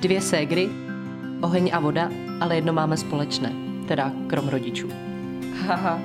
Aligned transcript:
Dvě 0.00 0.20
ségry, 0.20 0.68
oheň 1.42 1.70
a 1.72 1.80
voda, 1.80 2.10
ale 2.40 2.54
jedno 2.54 2.72
máme 2.72 2.96
společné, 2.96 3.52
teda 3.88 4.12
krom 4.26 4.48
rodičů. 4.48 4.88
Haha. 5.66 6.00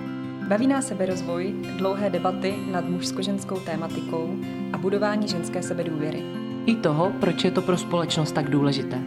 Baví 0.48 0.68
nás 0.68 0.88
seberozvoj, 0.88 1.54
dlouhé 1.78 2.10
debaty 2.10 2.56
nad 2.72 2.90
mužsko-ženskou 2.90 3.60
tématikou 3.60 4.36
a 4.74 4.78
budování 4.78 5.28
ženské 5.28 5.64
sebedůvěry. 5.64 6.24
I 6.66 6.76
toho, 6.76 7.12
proč 7.20 7.44
je 7.44 7.52
to 7.52 7.62
pro 7.62 7.78
společnost 7.78 8.32
tak 8.32 8.50
důležité. 8.50 9.00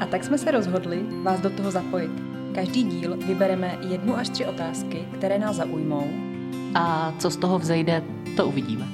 A 0.00 0.06
tak 0.06 0.24
jsme 0.24 0.38
se 0.38 0.50
rozhodli 0.50 1.02
vás 1.22 1.40
do 1.40 1.50
toho 1.50 1.70
zapojit. 1.70 2.10
Každý 2.54 2.82
díl 2.82 3.16
vybereme 3.16 3.78
jednu 3.88 4.16
až 4.16 4.28
tři 4.28 4.46
otázky, 4.46 5.08
které 5.12 5.38
nás 5.38 5.56
zaujmou. 5.56 6.10
A 6.74 7.14
co 7.18 7.30
z 7.30 7.36
toho 7.36 7.58
vzejde, 7.58 8.02
to 8.36 8.46
uvidíme. 8.46 8.86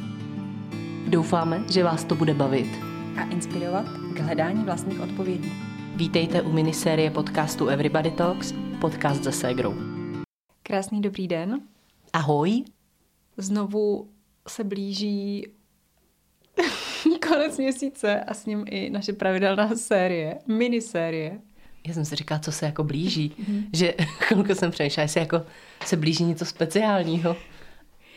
Doufáme, 1.08 1.60
že 1.70 1.84
vás 1.84 2.04
to 2.04 2.14
bude 2.14 2.34
bavit. 2.34 2.89
A 3.16 3.22
inspirovat 3.30 3.86
k 4.14 4.18
hledání 4.18 4.64
vlastních 4.64 5.00
odpovědí. 5.00 5.52
Vítejte 5.96 6.42
u 6.42 6.52
minisérie 6.52 7.10
podcastu 7.10 7.68
Everybody 7.68 8.10
Talks, 8.10 8.54
podcast 8.80 9.24
ze 9.24 9.32
Ségrou. 9.32 9.74
Krásný 10.62 11.02
dobrý 11.02 11.28
den. 11.28 11.60
Ahoj. 12.12 12.64
Znovu 13.36 14.08
se 14.48 14.64
blíží 14.64 15.46
konec 17.28 17.58
měsíce 17.58 18.20
a 18.20 18.34
s 18.34 18.46
ním 18.46 18.64
i 18.70 18.90
naše 18.90 19.12
pravidelná 19.12 19.76
série, 19.76 20.38
minisérie. 20.46 21.40
Já 21.86 21.94
jsem 21.94 22.04
si 22.04 22.16
říkala, 22.16 22.38
co 22.40 22.52
se 22.52 22.66
jako 22.66 22.84
blíží, 22.84 23.36
že 23.72 23.94
chvilku 24.18 24.54
jsem 24.54 24.70
přemýšlela, 24.70 25.02
jestli 25.02 25.20
jako 25.20 25.42
se 25.84 25.96
blíží 25.96 26.24
něco 26.24 26.44
speciálního. 26.44 27.36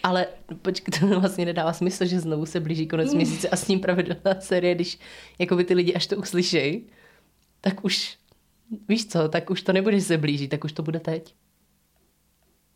Ale 0.03 0.27
počkej, 0.61 0.99
to 0.99 1.19
vlastně 1.19 1.45
nedává 1.45 1.73
smysl, 1.73 2.05
že 2.05 2.19
znovu 2.19 2.45
se 2.45 2.59
blíží 2.59 2.87
konec 2.87 3.13
měsíce 3.13 3.49
a 3.49 3.55
s 3.55 3.67
ním 3.67 3.79
pravidelná 3.79 4.39
série, 4.41 4.75
když 4.75 4.99
jako 5.39 5.55
by 5.55 5.63
ty 5.63 5.73
lidi 5.73 5.93
až 5.93 6.07
to 6.07 6.17
uslyšejí, 6.17 6.87
tak 7.61 7.85
už, 7.85 8.17
víš 8.89 9.07
co, 9.07 9.29
tak 9.29 9.49
už 9.49 9.61
to 9.61 9.73
nebude, 9.73 9.99
že 9.99 10.05
se 10.05 10.17
blíží, 10.17 10.47
tak 10.47 10.63
už 10.63 10.73
to 10.73 10.83
bude 10.83 10.99
teď. 10.99 11.35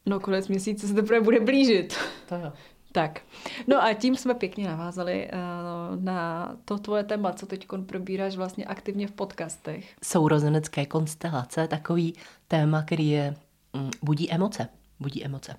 No 0.06 0.20
konec 0.20 0.48
měsíce 0.48 0.88
se 0.88 0.94
teprve 0.94 1.22
bude 1.22 1.40
blížit. 1.40 1.96
To 2.30 2.36
jo. 2.36 2.54
Tak, 2.92 3.22
no 3.68 3.84
a 3.84 3.94
tím 3.94 4.16
jsme 4.16 4.34
pěkně 4.34 4.68
navázali 4.68 5.30
uh, 5.34 6.04
na 6.04 6.52
to 6.66 6.78
tvoje 6.78 7.04
téma, 7.04 7.34
co 7.34 7.46
teď 7.46 7.68
probíráš 7.86 8.36
vlastně 8.36 8.66
aktivně 8.66 9.08
v 9.08 9.12
podcastech. 9.12 9.96
Sourozenecké 10.04 10.86
konstelace, 10.86 11.68
takový 11.68 12.14
téma, 12.48 12.82
který 12.82 13.10
je, 13.10 13.36
mm, 13.73 13.92
budí 14.02 14.32
emoce. 14.32 14.68
Budí 15.00 15.26
emoce. 15.26 15.56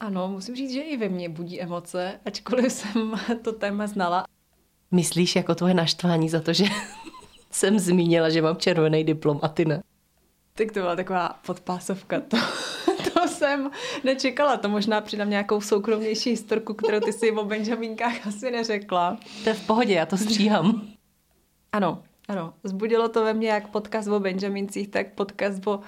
Ano, 0.00 0.28
musím 0.28 0.56
říct, 0.56 0.72
že 0.72 0.80
i 0.80 0.96
ve 0.96 1.08
mně 1.08 1.28
budí 1.28 1.60
emoce, 1.60 2.20
ačkoliv 2.24 2.72
jsem 2.72 3.20
to 3.42 3.52
téma 3.52 3.86
znala. 3.86 4.24
Myslíš 4.90 5.36
jako 5.36 5.54
tvoje 5.54 5.74
naštvání 5.74 6.28
za 6.28 6.40
to, 6.40 6.52
že 6.52 6.64
jsem 7.50 7.78
zmínila, 7.78 8.30
že 8.30 8.42
mám 8.42 8.56
červený 8.56 9.04
diplom 9.04 9.40
a 9.42 9.48
ty 9.48 9.64
ne? 9.64 9.82
Tak 10.54 10.72
to 10.72 10.80
byla 10.80 10.96
taková 10.96 11.40
podpásovka. 11.46 12.20
To, 12.20 12.36
to 13.14 13.28
jsem 13.28 13.70
nečekala. 14.04 14.56
To 14.56 14.68
možná 14.68 15.00
přidám 15.00 15.30
nějakou 15.30 15.60
soukromnější 15.60 16.30
historku, 16.30 16.74
kterou 16.74 17.00
ty 17.00 17.12
si 17.12 17.32
o 17.32 17.44
Benjaminkách 17.44 18.26
asi 18.26 18.50
neřekla. 18.50 19.18
To 19.44 19.48
je 19.48 19.54
v 19.54 19.66
pohodě, 19.66 19.94
já 19.94 20.06
to 20.06 20.16
stříhám. 20.16 20.88
Ano, 21.72 22.02
ano. 22.28 22.54
Zbudilo 22.64 23.08
to 23.08 23.24
ve 23.24 23.34
mně 23.34 23.48
jak 23.48 23.68
podcast 23.68 24.08
o 24.08 24.20
Benjamincích, 24.20 24.88
tak 24.88 25.14
podcast 25.14 25.66
o 25.66 25.80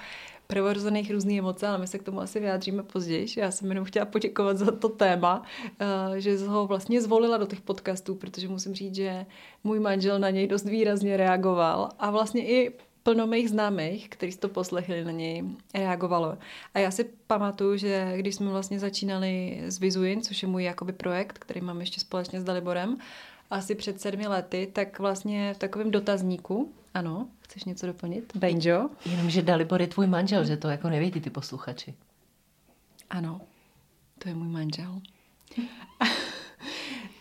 prvorozených 0.50 1.10
různých 1.10 1.38
emoce, 1.38 1.66
ale 1.66 1.78
my 1.78 1.86
se 1.86 1.98
k 1.98 2.02
tomu 2.02 2.20
asi 2.20 2.40
vyjádříme 2.40 2.82
později. 2.82 3.26
Já 3.36 3.50
jsem 3.50 3.68
jenom 3.68 3.84
chtěla 3.84 4.06
poděkovat 4.06 4.56
za 4.56 4.70
to 4.70 4.88
téma, 4.88 5.42
eh, 5.80 6.20
že 6.20 6.36
ho 6.46 6.66
vlastně 6.66 7.02
zvolila 7.02 7.36
do 7.36 7.46
těch 7.46 7.60
podcastů, 7.60 8.14
protože 8.14 8.48
musím 8.48 8.74
říct, 8.74 8.94
že 8.94 9.26
můj 9.64 9.80
manžel 9.80 10.18
na 10.18 10.30
něj 10.30 10.46
dost 10.46 10.64
výrazně 10.64 11.16
reagoval 11.16 11.88
a 11.98 12.10
vlastně 12.10 12.46
i 12.46 12.72
plno 13.02 13.26
mých 13.26 13.50
známých, 13.50 14.08
kteří 14.08 14.36
to 14.36 14.48
poslechli 14.48 15.04
na 15.04 15.10
něj, 15.10 15.44
reagovalo. 15.74 16.38
A 16.74 16.78
já 16.78 16.90
si 16.90 17.04
pamatuju, 17.26 17.76
že 17.76 18.12
když 18.16 18.34
jsme 18.34 18.50
vlastně 18.50 18.78
začínali 18.78 19.60
s 19.66 19.78
Vizuin, 19.78 20.22
což 20.22 20.42
je 20.42 20.48
můj 20.48 20.64
jakoby 20.64 20.92
projekt, 20.92 21.38
který 21.38 21.60
mám 21.60 21.80
ještě 21.80 22.00
společně 22.00 22.40
s 22.40 22.44
Daliborem, 22.44 22.98
asi 23.50 23.74
před 23.74 24.00
sedmi 24.00 24.26
lety, 24.26 24.70
tak 24.72 24.98
vlastně 24.98 25.54
v 25.54 25.58
takovém 25.58 25.90
dotazníku, 25.90 26.72
ano, 26.94 27.28
chceš 27.40 27.64
něco 27.64 27.86
doplnit? 27.86 28.36
Benjo? 28.36 28.88
Jenomže 29.04 29.42
Dalibor 29.42 29.80
je 29.80 29.86
tvůj 29.86 30.06
manžel, 30.06 30.44
že 30.44 30.56
to 30.56 30.68
jako 30.68 30.88
nevědí 30.88 31.20
ty 31.20 31.30
posluchači. 31.30 31.94
Ano, 33.10 33.40
to 34.18 34.28
je 34.28 34.34
můj 34.34 34.48
manžel. 34.48 35.00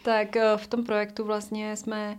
tak 0.03 0.35
eh, 0.35 0.57
v 0.57 0.67
tom 0.67 0.83
projektu 0.83 1.25
vlastně 1.25 1.75
jsme 1.75 2.17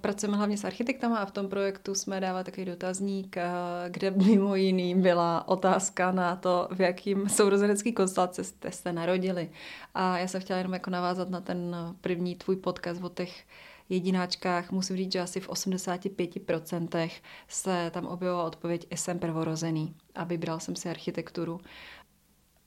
pracujeme 0.00 0.36
hlavně 0.36 0.56
s 0.58 0.64
architektama 0.64 1.18
a 1.18 1.26
v 1.26 1.30
tom 1.30 1.48
projektu 1.48 1.94
jsme 1.94 2.20
dávali 2.20 2.44
takový 2.44 2.64
dotazník, 2.64 3.36
eh, 3.36 3.50
kde 3.88 4.10
mimo 4.26 4.54
jiný 4.54 4.94
byla 4.94 5.48
otázka 5.48 6.12
na 6.12 6.36
to, 6.36 6.68
v 6.72 6.80
jakým 6.80 7.28
sourozenecký 7.28 7.92
konstelace 7.92 8.44
jste 8.44 8.72
se 8.72 8.92
narodili. 8.92 9.50
A 9.94 10.18
já 10.18 10.28
jsem 10.28 10.40
chtěla 10.40 10.58
jenom 10.58 10.72
jako 10.72 10.90
navázat 10.90 11.30
na 11.30 11.40
ten 11.40 11.76
první 12.00 12.34
tvůj 12.36 12.56
podcast 12.56 13.04
o 13.04 13.08
těch 13.08 13.44
jedináčkách. 13.88 14.70
Musím 14.70 14.96
říct, 14.96 15.12
že 15.12 15.20
asi 15.20 15.40
v 15.40 15.48
85% 15.48 17.10
se 17.48 17.90
tam 17.94 18.06
objevila 18.06 18.44
odpověď 18.44 18.86
jsem 18.94 19.18
prvorozený 19.18 19.94
a 20.14 20.24
vybral 20.24 20.60
jsem 20.60 20.76
si 20.76 20.88
architekturu. 20.88 21.60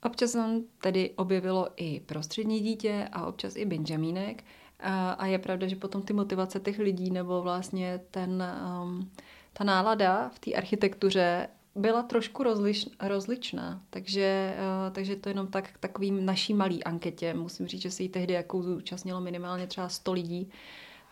Občas 0.03 0.31
jsem 0.31 0.63
tedy 0.81 1.11
objevilo 1.15 1.67
i 1.75 1.99
prostřední 1.99 2.59
dítě 2.59 3.09
a 3.11 3.25
občas 3.25 3.55
i 3.55 3.65
Benjamínek. 3.65 4.43
A, 4.79 5.25
je 5.25 5.39
pravda, 5.39 5.67
že 5.67 5.75
potom 5.75 6.01
ty 6.01 6.13
motivace 6.13 6.59
těch 6.59 6.79
lidí 6.79 7.11
nebo 7.11 7.41
vlastně 7.41 8.01
ten, 8.11 8.43
um, 8.83 9.11
ta 9.53 9.63
nálada 9.63 10.29
v 10.29 10.39
té 10.39 10.53
architektuře 10.53 11.47
byla 11.75 12.03
trošku 12.03 12.43
rozliš, 12.43 12.89
rozličná, 13.01 13.81
takže, 13.89 14.55
uh, 14.57 14.93
takže 14.93 15.15
to 15.15 15.29
jenom 15.29 15.47
tak 15.47 15.69
takovým 15.79 16.25
naší 16.25 16.53
malý 16.53 16.83
anketě. 16.83 17.33
Musím 17.33 17.67
říct, 17.67 17.81
že 17.81 17.91
se 17.91 18.03
jí 18.03 18.09
tehdy 18.09 18.33
jako 18.33 18.63
zúčastnilo 18.63 19.21
minimálně 19.21 19.67
třeba 19.67 19.89
100 19.89 20.13
lidí, 20.13 20.49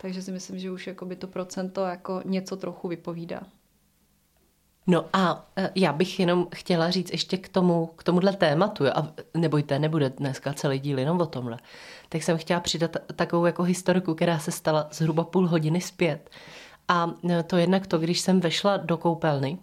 takže 0.00 0.22
si 0.22 0.32
myslím, 0.32 0.58
že 0.58 0.70
už 0.70 0.86
jako 0.86 1.06
by 1.06 1.16
to 1.16 1.26
procento 1.26 1.84
jako 1.84 2.22
něco 2.24 2.56
trochu 2.56 2.88
vypovídá. 2.88 3.40
No 4.86 5.04
a 5.12 5.46
e, 5.56 5.70
já 5.74 5.92
bych 5.92 6.20
jenom 6.20 6.46
chtěla 6.54 6.90
říct 6.90 7.10
ještě 7.12 7.36
k 7.36 7.48
tomu, 7.48 7.86
k 7.86 8.02
tomuhle 8.02 8.32
tématu, 8.32 8.86
a 8.86 9.12
nebojte, 9.34 9.78
nebude 9.78 10.10
dneska 10.10 10.52
celý 10.52 10.78
díl 10.78 10.98
jenom 10.98 11.20
o 11.20 11.26
tomhle, 11.26 11.58
tak 12.08 12.22
jsem 12.22 12.38
chtěla 12.38 12.60
přidat 12.60 12.96
takovou 13.16 13.46
jako 13.46 13.62
historiku, 13.62 14.14
která 14.14 14.38
se 14.38 14.50
stala 14.50 14.88
zhruba 14.92 15.24
půl 15.24 15.48
hodiny 15.48 15.80
zpět. 15.80 16.30
A 16.88 17.10
e, 17.30 17.42
to 17.42 17.56
jednak 17.56 17.86
to, 17.86 17.98
když 17.98 18.20
jsem 18.20 18.40
vešla 18.40 18.76
do 18.76 18.96
koupelny, 18.96 19.58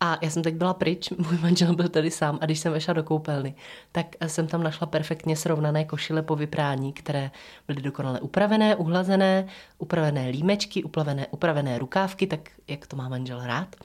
a 0.00 0.18
já 0.22 0.30
jsem 0.30 0.42
teď 0.42 0.54
byla 0.54 0.74
pryč, 0.74 1.10
můj 1.30 1.38
manžel 1.38 1.74
byl 1.74 1.88
tady 1.88 2.10
sám 2.10 2.38
a 2.40 2.44
když 2.44 2.58
jsem 2.58 2.72
vešla 2.72 2.94
do 2.94 3.02
koupelny, 3.02 3.54
tak 3.92 4.06
jsem 4.26 4.46
tam 4.46 4.62
našla 4.62 4.86
perfektně 4.86 5.36
srovnané 5.36 5.84
košile 5.84 6.22
po 6.22 6.36
vyprání, 6.36 6.92
které 6.92 7.30
byly 7.66 7.82
dokonale 7.82 8.20
upravené, 8.20 8.76
uhlazené, 8.76 9.46
upravené 9.78 10.28
límečky, 10.28 10.84
upravené, 10.84 11.26
upravené 11.30 11.78
rukávky, 11.78 12.26
tak 12.26 12.40
jak 12.68 12.86
to 12.86 12.96
má 12.96 13.08
manžel 13.08 13.46
rád. 13.46 13.76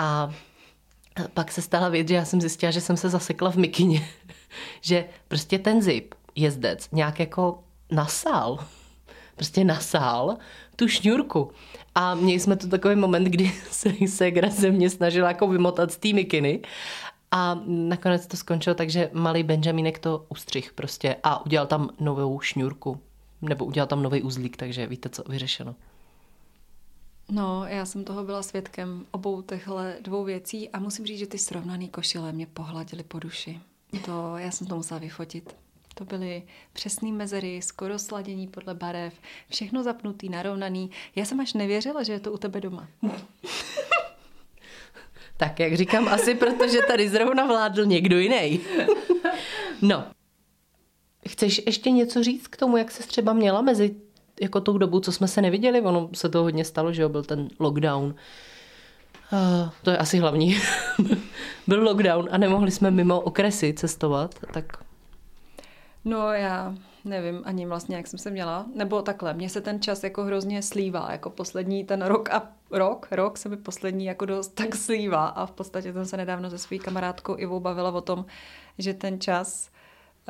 A 0.00 0.30
pak 1.34 1.52
se 1.52 1.62
stala 1.62 1.88
věc, 1.88 2.08
že 2.08 2.14
já 2.14 2.24
jsem 2.24 2.40
zjistila, 2.40 2.72
že 2.72 2.80
jsem 2.80 2.96
se 2.96 3.08
zasekla 3.08 3.50
v 3.50 3.56
mikině. 3.56 4.08
že 4.80 5.04
prostě 5.28 5.58
ten 5.58 5.82
zip, 5.82 6.14
jezdec, 6.34 6.88
nějak 6.92 7.20
jako 7.20 7.62
nasál. 7.90 8.64
Prostě 9.36 9.64
nasál 9.64 10.36
tu 10.76 10.88
šňůrku. 10.88 11.52
A 11.94 12.14
měli 12.14 12.40
jsme 12.40 12.56
tu 12.56 12.68
takový 12.68 12.96
moment, 12.96 13.24
kdy 13.24 13.52
se 13.70 13.92
se 14.50 14.70
mě 14.70 14.90
snažila 14.90 15.28
jako 15.28 15.48
vymotat 15.48 15.92
z 15.92 15.96
té 15.96 16.12
mikiny. 16.12 16.60
A 17.30 17.60
nakonec 17.66 18.26
to 18.26 18.36
skončilo 18.36 18.74
tak, 18.74 18.90
že 18.90 19.10
malý 19.12 19.42
Benjamínek 19.42 19.98
to 19.98 20.26
ustřih 20.28 20.72
prostě 20.72 21.16
a 21.22 21.46
udělal 21.46 21.66
tam 21.66 21.90
novou 22.00 22.40
šňůrku. 22.40 23.00
Nebo 23.42 23.64
udělal 23.64 23.86
tam 23.86 24.02
nový 24.02 24.22
uzlík, 24.22 24.56
takže 24.56 24.86
víte 24.86 25.08
co, 25.08 25.22
vyřešeno. 25.28 25.74
No, 27.30 27.64
já 27.66 27.86
jsem 27.86 28.04
toho 28.04 28.24
byla 28.24 28.42
svědkem 28.42 29.06
obou 29.10 29.42
těchto 29.42 29.78
dvou 30.00 30.24
věcí 30.24 30.68
a 30.68 30.78
musím 30.78 31.06
říct, 31.06 31.18
že 31.18 31.26
ty 31.26 31.38
srovnané 31.38 31.88
košile 31.88 32.32
mě 32.32 32.46
pohladily 32.46 33.02
po 33.02 33.18
duši. 33.18 33.60
To 34.04 34.36
já 34.36 34.50
jsem 34.50 34.66
to 34.66 34.76
musela 34.76 35.00
vyfotit. 35.00 35.56
To 35.94 36.04
byly 36.04 36.42
přesné 36.72 37.12
mezery, 37.12 37.62
skoro 37.62 37.98
sladění 37.98 38.48
podle 38.48 38.74
barev, 38.74 39.14
všechno 39.50 39.82
zapnutý, 39.82 40.28
narovnaný. 40.28 40.90
Já 41.16 41.24
jsem 41.24 41.40
až 41.40 41.52
nevěřila, 41.52 42.02
že 42.02 42.12
je 42.12 42.20
to 42.20 42.32
u 42.32 42.38
tebe 42.38 42.60
doma. 42.60 42.88
tak, 45.36 45.60
jak 45.60 45.74
říkám, 45.74 46.08
asi 46.08 46.34
protože 46.34 46.78
tady 46.86 47.08
zrovna 47.08 47.46
vládl 47.46 47.84
někdo 47.84 48.18
jiný. 48.18 48.60
no. 49.82 50.04
Chceš 51.28 51.62
ještě 51.66 51.90
něco 51.90 52.22
říct 52.22 52.48
k 52.48 52.56
tomu, 52.56 52.76
jak 52.76 52.90
se 52.90 53.02
třeba 53.02 53.32
měla 53.32 53.62
mezi 53.62 53.94
jako 54.40 54.60
tou 54.60 54.78
dobu, 54.78 55.00
co 55.00 55.12
jsme 55.12 55.28
se 55.28 55.42
neviděli? 55.42 55.80
Ono 55.80 56.08
se 56.14 56.28
to 56.28 56.42
hodně 56.42 56.64
stalo, 56.64 56.92
že 56.92 57.02
jo, 57.02 57.08
byl 57.08 57.22
ten 57.22 57.48
lockdown. 57.58 58.14
Uh, 59.32 59.68
to 59.82 59.90
je 59.90 59.98
asi 59.98 60.18
hlavní. 60.18 60.56
byl 61.66 61.84
lockdown 61.84 62.28
a 62.30 62.38
nemohli 62.38 62.70
jsme 62.70 62.90
mimo 62.90 63.20
okresy 63.20 63.74
cestovat, 63.74 64.34
tak 64.52 64.64
No 66.04 66.32
já 66.32 66.74
nevím 67.04 67.42
ani 67.44 67.66
vlastně, 67.66 67.96
jak 67.96 68.06
jsem 68.06 68.18
se 68.18 68.30
měla. 68.30 68.66
Nebo 68.74 69.02
takhle, 69.02 69.34
mně 69.34 69.48
se 69.48 69.60
ten 69.60 69.82
čas 69.82 70.04
jako 70.04 70.24
hrozně 70.24 70.62
slívá, 70.62 71.08
jako 71.12 71.30
poslední 71.30 71.84
ten 71.84 72.02
rok 72.02 72.30
a 72.30 72.52
rok, 72.70 73.08
rok 73.10 73.38
se 73.38 73.48
mi 73.48 73.56
poslední 73.56 74.04
jako 74.04 74.26
dost 74.26 74.48
tak 74.48 74.76
slívá 74.76 75.26
a 75.26 75.46
v 75.46 75.50
podstatě 75.50 75.92
jsem 75.92 76.04
se 76.04 76.16
nedávno 76.16 76.50
se 76.50 76.58
svou 76.58 76.78
kamarádkou 76.78 77.38
Ivou 77.38 77.60
bavila 77.60 77.90
o 77.90 78.00
tom, 78.00 78.24
že 78.78 78.94
ten 78.94 79.20
čas 79.20 79.70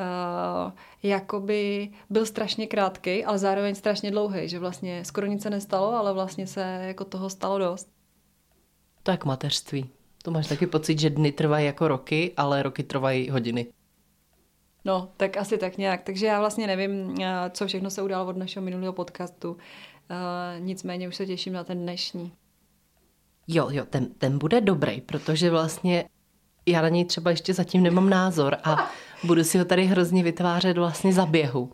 uh, 0.00 0.72
jakoby 1.02 1.90
byl 2.10 2.26
strašně 2.26 2.66
krátký, 2.66 3.24
ale 3.24 3.38
zároveň 3.38 3.74
strašně 3.74 4.10
dlouhý, 4.10 4.48
že 4.48 4.58
vlastně 4.58 5.04
skoro 5.04 5.26
nic 5.26 5.42
se 5.42 5.50
nestalo, 5.50 5.92
ale 5.92 6.12
vlastně 6.12 6.46
se 6.46 6.60
jako 6.86 7.04
toho 7.04 7.30
stalo 7.30 7.58
dost. 7.58 7.88
Tak 9.02 9.24
mateřství. 9.24 9.90
To 10.22 10.30
máš 10.30 10.48
taky 10.48 10.66
pocit, 10.66 10.98
že 10.98 11.10
dny 11.10 11.32
trvají 11.32 11.66
jako 11.66 11.88
roky, 11.88 12.32
ale 12.36 12.62
roky 12.62 12.82
trvají 12.82 13.30
hodiny. 13.30 13.66
No, 14.84 15.08
tak 15.16 15.36
asi 15.36 15.58
tak 15.58 15.78
nějak. 15.78 16.02
Takže 16.02 16.26
já 16.26 16.40
vlastně 16.40 16.66
nevím, 16.66 17.14
eh, 17.20 17.50
co 17.50 17.66
všechno 17.66 17.90
se 17.90 18.02
událo 18.02 18.28
od 18.28 18.36
našeho 18.36 18.64
minulého 18.64 18.92
podcastu. 18.92 19.50
Uh, 19.50 19.56
nicméně 20.64 21.08
už 21.08 21.16
se 21.16 21.26
těším 21.26 21.52
na 21.52 21.64
ten 21.64 21.82
dnešní. 21.82 22.32
Jo, 23.48 23.68
jo, 23.70 23.84
ten, 23.90 24.06
ten 24.18 24.38
bude 24.38 24.60
dobrý, 24.60 25.00
protože 25.00 25.50
vlastně 25.50 26.04
já 26.66 26.82
na 26.82 26.88
něj 26.88 27.04
třeba 27.04 27.30
ještě 27.30 27.54
zatím 27.54 27.82
nemám 27.82 28.10
názor 28.10 28.56
a 28.64 28.90
budu 29.24 29.44
si 29.44 29.58
ho 29.58 29.64
tady 29.64 29.86
hrozně 29.86 30.22
vytvářet 30.22 30.78
vlastně 30.78 31.12
za 31.12 31.26
běhu. 31.26 31.72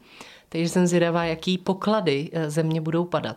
Takže 0.48 0.68
jsem 0.68 0.86
zvědavá, 0.86 1.24
jaký 1.24 1.58
poklady 1.58 2.30
eh, 2.32 2.50
ze 2.50 2.62
mě 2.62 2.80
budou 2.80 3.04
padat. 3.04 3.36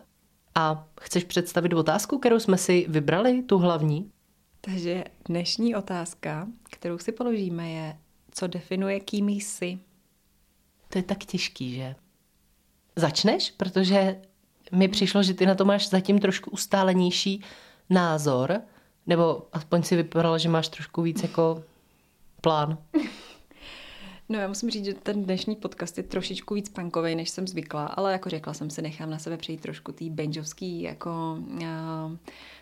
A 0.55 0.87
chceš 1.01 1.23
představit 1.23 1.73
otázku, 1.73 2.17
kterou 2.17 2.39
jsme 2.39 2.57
si 2.57 2.85
vybrali, 2.89 3.43
tu 3.43 3.57
hlavní? 3.57 4.11
Takže 4.61 5.03
dnešní 5.27 5.75
otázka, 5.75 6.47
kterou 6.71 6.97
si 6.97 7.11
položíme, 7.11 7.69
je, 7.69 7.97
co 8.31 8.47
definuje, 8.47 8.99
kým 8.99 9.29
jsi? 9.29 9.79
To 10.89 10.97
je 10.97 11.03
tak 11.03 11.17
těžký, 11.17 11.75
že? 11.75 11.95
Začneš? 12.95 13.51
Protože 13.51 14.21
mi 14.71 14.87
přišlo, 14.87 15.23
že 15.23 15.33
ty 15.33 15.45
na 15.45 15.55
to 15.55 15.65
máš 15.65 15.89
zatím 15.89 16.19
trošku 16.19 16.49
ustálenější 16.49 17.43
názor, 17.89 18.61
nebo 19.07 19.47
aspoň 19.53 19.83
si 19.83 19.95
vypadalo, 19.95 20.37
že 20.37 20.49
máš 20.49 20.67
trošku 20.67 21.01
víc 21.01 21.23
jako 21.23 21.63
plán. 22.41 22.77
No 24.31 24.39
já 24.39 24.47
musím 24.47 24.69
říct, 24.69 24.85
že 24.85 24.93
ten 24.93 25.23
dnešní 25.23 25.55
podcast 25.55 25.97
je 25.97 26.03
trošičku 26.03 26.53
víc 26.53 26.69
punkový, 26.69 27.15
než 27.15 27.29
jsem 27.29 27.47
zvyklá, 27.47 27.85
ale 27.85 28.11
jako 28.11 28.29
řekla 28.29 28.53
jsem 28.53 28.69
si, 28.69 28.81
nechám 28.81 29.09
na 29.09 29.19
sebe 29.19 29.37
přejít 29.37 29.61
trošku 29.61 29.91
tý 29.91 30.09
benžovský, 30.09 30.81
jako 30.81 31.37
a, 31.67 32.11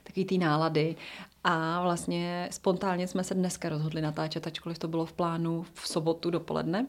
takový 0.03 0.25
tý 0.25 0.37
nálady 0.37 0.95
a 1.43 1.81
vlastně 1.81 2.47
spontánně 2.51 3.07
jsme 3.07 3.23
se 3.23 3.33
dneska 3.33 3.69
rozhodli 3.69 4.01
natáčet, 4.01 4.47
ačkoliv 4.47 4.79
to 4.79 4.87
bylo 4.87 5.05
v 5.05 5.13
plánu 5.13 5.65
v 5.73 5.87
sobotu 5.87 6.29
dopoledne. 6.29 6.87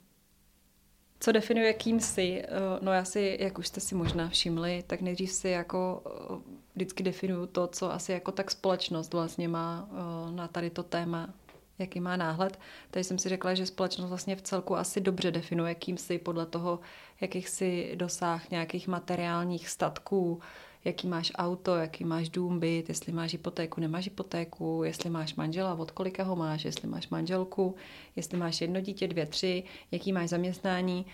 Co 1.21 1.33
definuje, 1.33 1.73
kým 1.73 2.01
jsi? 2.01 2.43
Eh, 2.45 2.49
no 2.81 2.93
já 2.93 3.05
si, 3.05 3.37
jak 3.41 3.59
už 3.59 3.69
jste 3.69 3.81
si 3.81 3.95
možná 3.95 4.29
všimli, 4.29 4.85
tak 4.87 5.01
nejdřív 5.01 5.33
si 5.33 5.49
jako 5.49 6.03
eh, 6.07 6.53
vždycky 6.75 7.03
definuju 7.03 7.47
to, 7.47 7.67
co 7.67 7.93
asi 7.93 8.13
jako 8.13 8.33
tak 8.33 8.51
společnost 8.51 9.13
vlastně 9.13 9.49
má 9.49 9.89
na 10.31 10.49
tady 10.49 10.71
to 10.71 10.83
téma 10.83 11.35
jaký 11.79 12.01
má 12.01 12.17
náhled. 12.17 12.59
Takže 12.91 13.05
jsem 13.05 13.19
si 13.19 13.29
řekla, 13.29 13.55
že 13.55 13.67
společnost 13.67 14.09
vlastně 14.09 14.37
v 14.37 14.43
celku 14.43 14.77
asi 14.77 15.01
dobře 15.01 15.31
definuje, 15.31 15.75
kým 15.75 15.97
si 15.97 16.19
podle 16.19 16.47
toho, 16.47 16.81
jakých 17.21 17.49
si 17.49 17.93
dosáh 17.95 18.51
nějakých 18.51 18.89
materiálních 18.89 19.69
statků, 19.69 20.41
jaký 20.85 21.09
máš 21.09 21.33
auto, 21.35 21.77
jaký 21.77 22.05
máš 22.05 22.29
dům, 22.29 22.61
byt, 22.61 22.89
jestli 22.89 23.13
máš 23.13 23.33
hypotéku, 23.33 23.81
nemáš 23.81 24.05
hypotéku, 24.05 24.83
jestli 24.85 25.11
máš 25.11 25.35
manžela, 25.35 25.75
od 25.75 25.91
kolika 25.91 26.23
ho 26.23 26.37
máš, 26.37 26.65
jestli 26.65 26.89
máš 26.89 27.09
manželku, 27.09 27.75
jestli 28.17 28.39
máš 28.39 28.61
jedno 28.61 28.81
dítě, 28.81 29.09
dvě, 29.09 29.27
tři, 29.27 29.65
jaký 29.91 30.13
máš 30.13 30.29
zaměstnání, 30.29 31.07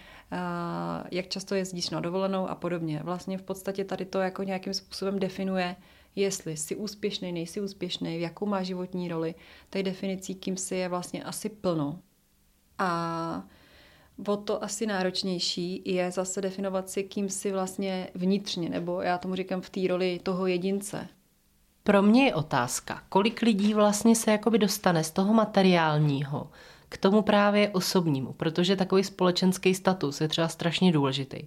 jak 1.11 1.29
často 1.29 1.55
jezdíš 1.55 1.91
na 1.91 2.01
dovolenou 2.01 2.49
a 2.49 2.55
podobně. 2.55 3.01
Vlastně 3.05 3.39
v 3.39 3.43
podstatě 3.43 3.85
tady 3.85 4.05
to 4.05 4.21
jako 4.21 4.43
nějakým 4.43 4.75
způsobem 4.75 5.19
definuje, 5.19 5.77
jestli 6.17 6.57
jsi 6.57 6.77
úspěšný, 6.77 7.33
nejsi 7.33 7.61
úspěšný, 7.61 8.19
v 8.19 8.21
jakou 8.21 8.47
má 8.47 8.63
životní 8.63 9.09
roli. 9.09 9.35
Tady 9.71 9.83
definicí, 9.83 10.35
kým 10.35 10.57
si 10.57 10.75
je 10.75 10.89
vlastně 10.89 11.25
asi 11.25 11.49
plno. 11.49 11.99
A 12.79 13.45
o 14.27 14.37
to 14.37 14.65
asi 14.65 14.87
náročnější 14.87 15.83
je 15.85 16.11
zase 16.11 16.41
definovat 16.41 16.91
si, 16.91 17.05
kým 17.05 17.29
si 17.29 17.53
vlastně 17.53 18.09
vnitřně, 18.15 18.69
nebo 18.69 19.01
já 19.01 19.19
tomu 19.19 19.35
říkám 19.35 19.61
v 19.61 19.71
té 19.71 19.81
roli 19.89 20.21
toho 20.23 20.47
jedince. 20.47 21.09
Pro 21.83 22.03
mě 22.03 22.25
je 22.25 22.35
otázka, 22.35 23.03
kolik 23.09 23.43
lidí 23.43 23.75
vlastně 23.75 24.17
se 24.17 24.31
jakoby 24.31 24.59
dostane 24.59 25.05
z 25.05 25.11
toho 25.11 25.35
materiálního 25.35 26.51
k 26.89 26.99
tomu 26.99 27.23
právě 27.23 27.69
osobnímu, 27.69 28.33
protože 28.33 28.77
takový 28.77 29.05
společenský 29.05 29.75
status 29.75 30.21
je 30.21 30.29
třeba 30.29 30.49
strašně 30.49 30.93
důležitý. 30.93 31.39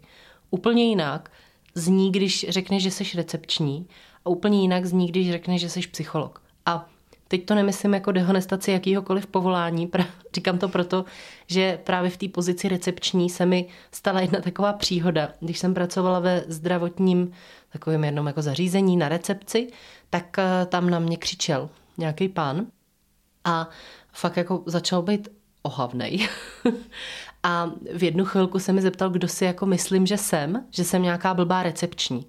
Úplně 0.50 0.86
jinak 0.86 1.32
zní, 1.76 2.12
když 2.12 2.46
řekneš, 2.50 2.84
že 2.84 2.92
jsi 2.92 3.04
recepční 3.18 3.88
a 4.28 4.30
úplně 4.30 4.62
jinak 4.62 4.86
zní, 4.86 5.08
když 5.08 5.32
řekneš, 5.32 5.62
že 5.62 5.70
jsi 5.70 5.82
psycholog. 5.82 6.42
A 6.66 6.90
teď 7.28 7.46
to 7.46 7.56
nemyslím 7.56 7.94
jako 7.94 8.12
dehonestaci 8.12 8.72
jakýhokoliv 8.72 9.28
povolání, 9.28 9.92
říkám 10.36 10.58
to 10.58 10.70
proto, 10.70 11.06
že 11.48 11.80
právě 11.84 12.10
v 12.10 12.18
té 12.18 12.28
pozici 12.28 12.68
recepční 12.68 13.30
se 13.30 13.46
mi 13.46 13.66
stala 13.92 14.22
jedna 14.22 14.42
taková 14.42 14.74
příhoda. 14.74 15.30
Když 15.40 15.60
jsem 15.60 15.74
pracovala 15.74 16.20
ve 16.20 16.44
zdravotním 16.48 17.32
takovým 17.70 18.04
jednom 18.04 18.28
jako 18.28 18.42
zařízení 18.42 18.98
na 18.98 19.10
recepci, 19.10 19.68
tak 20.10 20.40
eh, 20.40 20.66
tam 20.66 20.90
na 20.90 21.00
mě 21.00 21.18
křičel 21.18 21.70
nějaký 21.98 22.30
pán 22.30 22.66
a 23.44 23.70
fakt 24.12 24.38
jako 24.38 24.64
začal 24.66 25.02
být 25.02 25.30
ohavnej. 25.62 26.28
a 27.44 27.72
v 27.94 28.04
jednu 28.04 28.26
chvilku 28.26 28.60
se 28.60 28.74
mi 28.74 28.82
zeptal, 28.82 29.10
kdo 29.10 29.28
si 29.28 29.46
jako 29.46 29.66
myslím, 29.66 30.06
že 30.06 30.18
jsem, 30.18 30.66
že 30.70 30.84
jsem 30.84 31.04
nějaká 31.04 31.34
blbá 31.34 31.64
recepční. 31.64 32.26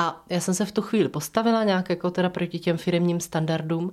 A 0.00 0.24
já 0.30 0.40
jsem 0.40 0.54
se 0.54 0.64
v 0.64 0.72
tu 0.72 0.82
chvíli 0.82 1.08
postavila 1.08 1.64
nějak 1.64 1.90
jako 1.90 2.10
teda 2.10 2.28
proti 2.28 2.58
těm 2.58 2.76
firmním 2.76 3.20
standardům 3.20 3.92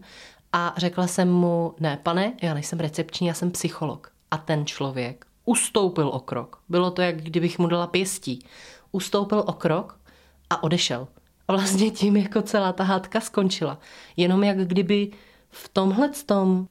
a 0.54 0.74
řekla 0.77 1.07
jsem 1.07 1.31
mu, 1.31 1.75
ne 1.80 2.00
pane, 2.04 2.33
já 2.42 2.54
nejsem 2.54 2.80
recepční, 2.80 3.27
já 3.27 3.33
jsem 3.33 3.51
psycholog. 3.51 4.12
A 4.31 4.38
ten 4.38 4.65
člověk 4.65 5.25
ustoupil 5.45 6.07
o 6.07 6.19
krok. 6.19 6.59
Bylo 6.69 6.92
to, 6.92 7.01
jak 7.01 7.21
kdybych 7.21 7.59
mu 7.59 7.68
dala 7.68 7.88
pěstí. 7.88 8.45
Ustoupil 8.92 9.44
o 9.48 9.54
krok 9.54 10.00
a 10.50 10.63
odešel. 10.63 11.07
A 11.48 11.54
vlastně 11.54 11.92
tím 11.92 12.18
jako 12.18 12.42
celá 12.42 12.74
ta 12.74 12.83
hádka 12.83 13.21
skončila. 13.21 13.80
Jenom 14.18 14.44
jak 14.44 14.57
kdyby 14.57 15.12
v 15.50 15.69
tomhle 15.69 16.10
tom 16.25 16.68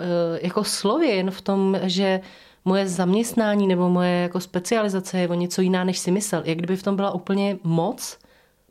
eh, 0.00 0.38
jako 0.42 0.64
slově, 0.64 1.14
jen 1.14 1.30
v 1.30 1.40
tom, 1.40 1.80
že 1.82 2.20
moje 2.64 2.88
zaměstnání 2.88 3.66
nebo 3.66 3.90
moje 3.90 4.12
jako 4.12 4.40
specializace 4.40 5.18
je 5.18 5.28
o 5.28 5.34
něco 5.34 5.62
jiná, 5.62 5.84
než 5.84 5.98
si 5.98 6.10
myslel. 6.10 6.42
Jak 6.44 6.58
kdyby 6.58 6.76
v 6.76 6.82
tom 6.82 6.96
byla 6.96 7.10
úplně 7.10 7.58
moc, 7.62 8.18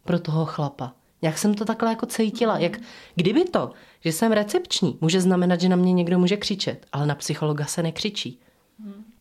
pro 0.10 0.20
toho 0.20 0.46
chlapa. 0.46 0.94
Jak 1.22 1.38
jsem 1.38 1.54
to 1.54 1.66
takhle 1.66 1.90
jako 1.90 2.06
cítila. 2.06 2.58
Jak, 2.58 2.78
kdyby 3.16 3.46
to, 3.46 3.72
že 4.00 4.12
jsem 4.12 4.32
recepční, 4.32 4.98
může 5.02 5.22
znamenat, 5.22 5.62
že 5.62 5.70
na 5.70 5.76
mě 5.76 5.94
někdo 5.94 6.20
může 6.20 6.38
křičet, 6.38 6.86
ale 6.92 7.06
na 7.06 7.16
psychologa 7.16 7.66
se 7.66 7.84
nekřičí. 7.84 8.40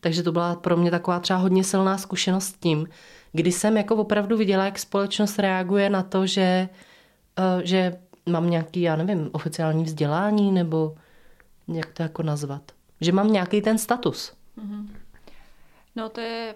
Takže 0.01 0.23
to 0.23 0.33
byla 0.33 0.55
pro 0.55 0.77
mě 0.77 0.91
taková 0.91 1.21
třeba 1.21 1.39
hodně 1.39 1.65
silná 1.65 1.99
zkušenost 1.99 2.45
s 2.45 2.53
tím, 2.53 2.89
kdy 3.33 3.53
jsem 3.53 3.77
jako 3.77 3.97
opravdu 3.97 4.37
viděla, 4.37 4.65
jak 4.65 4.79
společnost 4.79 5.39
reaguje 5.39 5.91
na 5.91 6.03
to, 6.03 6.27
že, 6.27 6.69
uh, 7.39 7.63
že 7.65 7.99
mám 8.27 8.51
nějaký, 8.51 8.81
já 8.81 8.97
nevím, 8.97 9.31
oficiální 9.33 9.85
vzdělání, 9.85 10.53
nebo 10.53 10.97
jak 11.69 11.93
to 11.93 12.03
jako 12.03 12.23
nazvat. 12.23 12.63
Že 13.01 13.13
mám 13.13 13.33
nějaký 13.33 13.63
ten 13.63 13.79
status. 13.79 14.33
Hmm. 14.57 14.97
No 15.97 16.09
to 16.09 16.21
je 16.21 16.55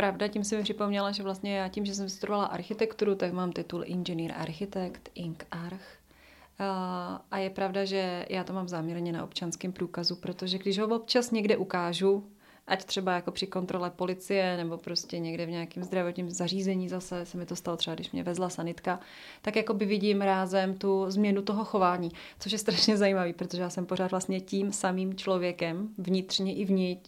pravda, 0.00 0.28
tím 0.28 0.44
si 0.44 0.56
mi 0.56 0.62
připomněla, 0.62 1.10
že 1.10 1.22
vlastně 1.22 1.56
já 1.56 1.68
tím, 1.68 1.84
že 1.84 1.94
jsem 1.94 2.08
studovala 2.08 2.44
architekturu, 2.44 3.14
tak 3.14 3.32
mám 3.32 3.52
titul 3.52 3.82
inženýr 3.86 4.32
architekt, 4.36 5.10
Inc. 5.14 5.42
Arch. 5.50 5.98
A 7.30 7.38
je 7.38 7.50
pravda, 7.50 7.84
že 7.84 8.26
já 8.28 8.44
to 8.44 8.52
mám 8.52 8.68
záměrně 8.68 9.12
na 9.12 9.24
občanském 9.24 9.72
průkazu, 9.72 10.16
protože 10.16 10.58
když 10.58 10.78
ho 10.78 10.96
občas 10.96 11.30
někde 11.30 11.56
ukážu, 11.56 12.24
ať 12.66 12.84
třeba 12.84 13.12
jako 13.12 13.30
při 13.30 13.46
kontrole 13.46 13.90
policie 13.90 14.56
nebo 14.56 14.78
prostě 14.78 15.18
někde 15.18 15.46
v 15.46 15.50
nějakém 15.50 15.84
zdravotním 15.84 16.30
zařízení 16.30 16.88
zase, 16.88 17.26
se 17.26 17.38
mi 17.38 17.46
to 17.46 17.56
stalo 17.56 17.76
třeba, 17.76 17.94
když 17.94 18.10
mě 18.10 18.22
vezla 18.22 18.48
sanitka, 18.48 19.00
tak 19.42 19.56
jako 19.56 19.74
by 19.74 19.86
vidím 19.86 20.20
rázem 20.20 20.74
tu 20.74 21.04
změnu 21.08 21.42
toho 21.42 21.64
chování, 21.64 22.10
což 22.38 22.52
je 22.52 22.58
strašně 22.58 22.96
zajímavý, 22.96 23.32
protože 23.32 23.62
já 23.62 23.70
jsem 23.70 23.86
pořád 23.86 24.10
vlastně 24.10 24.40
tím 24.40 24.72
samým 24.72 25.14
člověkem, 25.14 25.88
vnitřně 25.98 26.54
i 26.54 26.64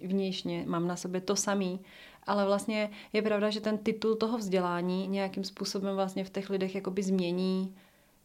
vnějšně, 0.07 0.65
mám 0.67 0.87
na 0.87 0.97
sobě 0.97 1.21
to 1.21 1.37
samý 1.37 1.81
ale 2.27 2.45
vlastně 2.45 2.91
je 3.13 3.23
pravda, 3.23 3.51
že 3.51 3.61
ten 3.61 3.79
titul 3.79 4.17
toho 4.17 4.39
vzdělání 4.39 5.09
nějakým 5.09 5.45
způsobem 5.45 5.95
vlastně 5.97 6.25
v 6.25 6.31
těch 6.31 6.51
lidech 6.51 6.75
jakoby 6.75 7.03
změní 7.03 7.75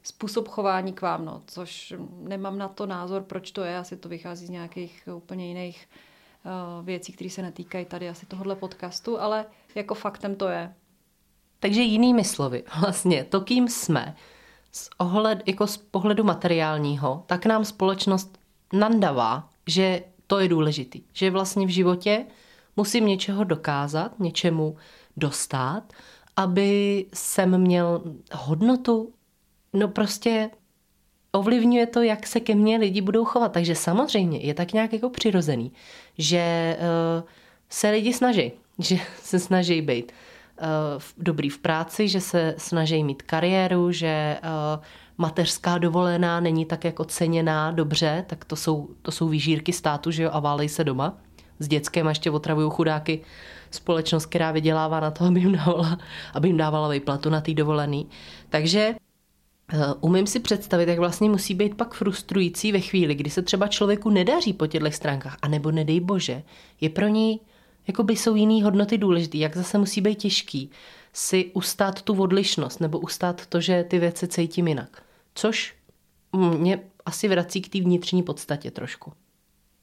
způsob 0.03 0.47
chování 0.47 0.93
k 0.93 1.01
vám, 1.01 1.25
no, 1.25 1.41
což 1.47 1.93
nemám 2.21 2.57
na 2.57 2.67
to 2.67 2.85
názor, 2.85 3.23
proč 3.23 3.51
to 3.51 3.63
je, 3.63 3.77
asi 3.77 3.97
to 3.97 4.09
vychází 4.09 4.45
z 4.45 4.49
nějakých 4.49 5.09
úplně 5.15 5.47
jiných 5.47 5.87
uh, 6.45 6.85
věcí, 6.85 7.13
které 7.13 7.29
se 7.29 7.41
netýkají 7.41 7.85
tady 7.85 8.09
asi 8.09 8.25
tohohle 8.25 8.55
podcastu, 8.55 9.21
ale 9.21 9.45
jako 9.75 9.95
faktem 9.95 10.35
to 10.35 10.47
je. 10.47 10.73
Takže 11.59 11.81
jinými 11.81 12.23
slovy, 12.23 12.63
vlastně 12.81 13.23
to, 13.23 13.41
kým 13.41 13.67
jsme, 13.67 14.15
z, 14.71 14.89
ohled, 14.97 15.43
jako 15.45 15.67
z 15.67 15.77
pohledu 15.77 16.23
materiálního, 16.23 17.23
tak 17.27 17.45
nám 17.45 17.65
společnost 17.65 18.39
nandavá, 18.73 19.49
že 19.67 20.03
to 20.27 20.39
je 20.39 20.47
důležitý. 20.47 21.01
Že 21.13 21.31
vlastně 21.31 21.65
v 21.65 21.69
životě 21.69 22.25
Musím 22.77 23.05
něčeho 23.05 23.43
dokázat, 23.43 24.19
něčemu 24.19 24.75
dostat, 25.17 25.93
aby 26.35 27.05
jsem 27.13 27.57
měl 27.57 28.03
hodnotu. 28.31 29.13
no 29.73 29.87
prostě 29.87 30.49
ovlivňuje 31.31 31.85
to, 31.85 32.01
jak 32.01 32.27
se 32.27 32.39
ke 32.39 32.55
mně 32.55 32.77
lidi 32.77 33.01
budou 33.01 33.25
chovat. 33.25 33.51
Takže 33.51 33.75
samozřejmě 33.75 34.37
je 34.37 34.53
tak 34.53 34.73
nějak 34.73 34.93
jako 34.93 35.09
přirozený, 35.09 35.71
že 36.17 36.77
uh, 36.79 37.27
se 37.69 37.89
lidi 37.89 38.13
snaží, 38.13 38.51
že 38.79 38.97
se 39.21 39.39
snaží 39.39 39.81
být 39.81 40.11
uh, 40.61 40.67
dobrý 41.17 41.49
v 41.49 41.59
práci, 41.59 42.07
že 42.07 42.21
se 42.21 42.55
snaží 42.57 43.03
mít 43.03 43.21
kariéru, 43.21 43.91
že 43.91 44.39
uh, 44.43 44.83
mateřská 45.17 45.77
dovolená 45.77 46.39
není 46.39 46.65
tak 46.65 46.83
jako 46.83 47.05
ceněná 47.05 47.71
dobře, 47.71 48.25
tak 48.27 48.45
to 48.45 48.55
jsou, 48.55 48.89
to 49.01 49.11
jsou 49.11 49.27
výžírky 49.27 49.73
státu, 49.73 50.11
že 50.11 50.23
jo, 50.23 50.29
a 50.33 50.39
válej 50.39 50.69
se 50.69 50.83
doma 50.83 51.17
s 51.59 51.67
dětskem 51.67 52.07
a 52.07 52.09
ještě 52.09 52.31
otravují 52.31 52.69
chudáky 52.71 53.21
společnost, 53.71 54.25
která 54.25 54.51
vydělává 54.51 54.99
na 54.99 55.11
to, 55.11 55.23
aby 55.23 55.39
jim 55.39 55.51
dávala, 55.51 55.97
aby 56.33 56.47
jim 56.47 56.57
dávala 56.57 56.89
výplatu 56.89 57.29
na 57.29 57.41
té 57.41 57.53
dovolený. 57.53 58.09
Takže 58.49 58.95
uh, 59.73 59.79
umím 60.01 60.27
si 60.27 60.39
představit, 60.39 60.89
jak 60.89 60.99
vlastně 60.99 61.29
musí 61.29 61.53
být 61.53 61.75
pak 61.75 61.93
frustrující 61.93 62.71
ve 62.71 62.79
chvíli, 62.79 63.15
kdy 63.15 63.29
se 63.29 63.41
třeba 63.41 63.67
člověku 63.67 64.09
nedaří 64.09 64.53
po 64.53 64.67
těchto 64.67 64.91
stránkách, 64.91 65.37
anebo 65.41 65.71
nedej 65.71 65.99
bože, 65.99 66.43
je 66.81 66.89
pro 66.89 67.07
ní, 67.07 67.41
jako 67.87 68.03
by 68.03 68.15
jsou 68.15 68.35
jiný 68.35 68.63
hodnoty 68.63 68.97
důležité, 68.97 69.37
jak 69.37 69.57
zase 69.57 69.77
musí 69.77 70.01
být 70.01 70.15
těžký 70.15 70.71
si 71.13 71.51
ustát 71.53 72.01
tu 72.01 72.21
odlišnost 72.21 72.79
nebo 72.79 72.99
ustát 72.99 73.45
to, 73.45 73.61
že 73.61 73.83
ty 73.83 73.99
věci 73.99 74.27
cítím 74.27 74.67
jinak. 74.67 75.03
Což 75.35 75.75
mě 76.57 76.79
asi 77.05 77.27
vrací 77.27 77.61
k 77.61 77.69
té 77.69 77.79
vnitřní 77.81 78.23
podstatě 78.23 78.71
trošku. 78.71 79.13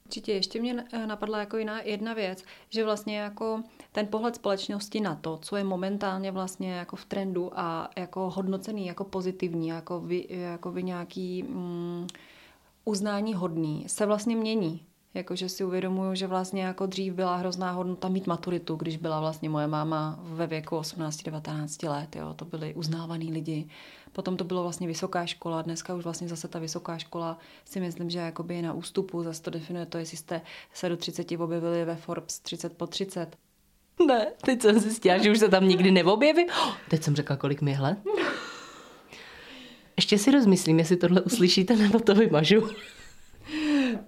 Určitě 0.05 0.33
ještě 0.33 0.61
mě 0.61 0.85
eh, 0.93 1.07
napadla 1.07 1.39
jako 1.39 1.57
jiná 1.57 1.81
jedna 1.81 2.13
věc, 2.13 2.43
že 2.69 2.83
vlastně 2.83 3.19
jako 3.19 3.63
ten 3.91 4.07
pohled 4.07 4.35
společnosti 4.35 5.01
na 5.01 5.15
to, 5.15 5.37
co 5.37 5.55
je 5.55 5.63
momentálně 5.63 6.31
vlastně 6.31 6.73
jako 6.73 6.95
v 6.95 7.05
trendu 7.05 7.59
a 7.59 7.89
jako 7.97 8.29
hodnocený, 8.29 8.85
jako 8.85 9.03
pozitivní, 9.03 9.67
jako 9.67 9.99
vy, 9.99 10.27
jako 10.29 10.71
vy 10.71 10.83
nějaký 10.83 11.43
mm, 11.43 12.07
uznání 12.85 13.33
hodný, 13.33 13.83
se 13.87 14.05
vlastně 14.05 14.35
mění. 14.35 14.85
Jakože 15.15 15.49
si 15.49 15.63
uvědomuju, 15.63 16.15
že 16.15 16.27
vlastně 16.27 16.63
jako 16.63 16.85
dřív 16.85 17.13
byla 17.13 17.35
hrozná 17.35 17.71
hodnota 17.71 18.07
mít 18.07 18.27
maturitu, 18.27 18.75
když 18.75 18.97
byla 18.97 19.19
vlastně 19.19 19.49
moje 19.49 19.67
máma 19.67 20.19
ve 20.21 20.47
věku 20.47 20.75
18-19 20.75 21.89
let. 21.89 22.15
Jo. 22.15 22.33
To 22.33 22.45
byli 22.45 22.73
uznávaný 22.73 23.31
lidi. 23.31 23.67
Potom 24.11 24.37
to 24.37 24.43
bylo 24.43 24.63
vlastně 24.63 24.87
vysoká 24.87 25.25
škola, 25.25 25.61
dneska 25.61 25.95
už 25.95 26.03
vlastně 26.03 26.27
zase 26.27 26.47
ta 26.47 26.59
vysoká 26.59 26.97
škola 26.97 27.37
si 27.65 27.79
myslím, 27.79 28.09
že 28.09 28.19
jakoby 28.19 28.55
je 28.55 28.61
na 28.61 28.73
ústupu, 28.73 29.23
zase 29.23 29.41
to 29.41 29.49
definuje 29.49 29.85
to, 29.85 29.97
jestli 29.97 30.17
jste 30.17 30.41
se 30.73 30.89
do 30.89 30.97
30 30.97 31.31
objevili 31.31 31.85
ve 31.85 31.95
Forbes 31.95 32.39
30 32.39 32.77
po 32.77 32.87
30. 32.87 33.37
Ne, 34.07 34.27
teď 34.41 34.61
jsem 34.61 34.79
si 34.79 34.93
stěla, 34.93 35.17
že 35.17 35.31
už 35.31 35.39
se 35.39 35.49
tam 35.49 35.67
nikdy 35.67 35.91
neobjeví. 35.91 36.45
Oh, 36.45 36.73
teď 36.89 37.03
jsem 37.03 37.15
řekla, 37.15 37.35
kolik 37.35 37.61
mi 37.61 37.77
let. 37.79 37.97
Ještě 39.97 40.17
si 40.17 40.31
rozmyslím, 40.31 40.79
jestli 40.79 40.97
tohle 40.97 41.21
uslyšíte, 41.21 41.75
nebo 41.75 41.99
to 41.99 42.15
vymažu. 42.15 42.69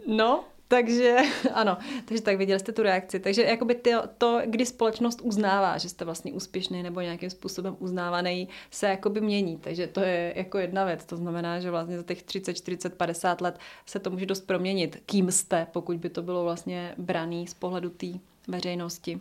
No, 0.08 0.44
takže 0.68 1.18
ano, 1.54 1.78
takže 2.06 2.24
tak 2.24 2.38
viděli 2.38 2.60
jste 2.60 2.72
tu 2.72 2.84
reakci. 2.84 3.20
Takže 3.20 3.44
jakoby 3.44 3.76
ty, 3.76 3.92
to, 4.18 4.42
kdy 4.46 4.66
společnost 4.66 5.22
uznává, 5.22 5.78
že 5.78 5.90
jste 5.90 6.06
vlastně 6.06 6.34
úspěšný 6.34 6.84
nebo 6.84 7.02
nějakým 7.02 7.30
způsobem 7.30 7.76
uznávaný, 7.80 8.48
se 8.72 8.88
jakoby 8.88 9.22
mění. 9.22 9.58
Takže 9.58 9.88
to 9.88 10.00
je 10.00 10.34
jako 10.36 10.58
jedna 10.58 10.86
věc. 10.86 11.06
To 11.06 11.18
znamená, 11.18 11.60
že 11.60 11.72
vlastně 11.72 11.98
za 11.98 12.04
těch 12.04 12.24
30, 12.24 12.54
40, 12.54 12.94
50 12.94 13.42
let 13.42 13.60
se 13.86 14.00
to 14.00 14.10
může 14.10 14.26
dost 14.26 14.42
proměnit, 14.42 15.02
kým 15.06 15.32
jste, 15.32 15.68
pokud 15.72 15.98
by 15.98 16.10
to 16.10 16.22
bylo 16.22 16.44
vlastně 16.44 16.94
braný 16.98 17.48
z 17.48 17.54
pohledu 17.54 17.90
té 17.90 18.08
veřejnosti. 18.48 19.20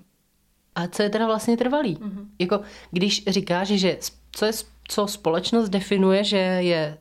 A 0.74 0.88
co 0.88 1.02
je 1.02 1.10
teda 1.10 1.26
vlastně 1.26 1.56
trvalý? 1.56 1.96
Mm-hmm. 1.96 2.26
Jako, 2.38 2.60
když 2.90 3.24
říkáš, 3.26 3.68
že 3.68 3.98
co, 4.30 4.44
je, 4.44 4.52
co 4.88 5.06
společnost 5.06 5.68
definuje, 5.68 6.24
že 6.24 6.36
je 6.36 6.98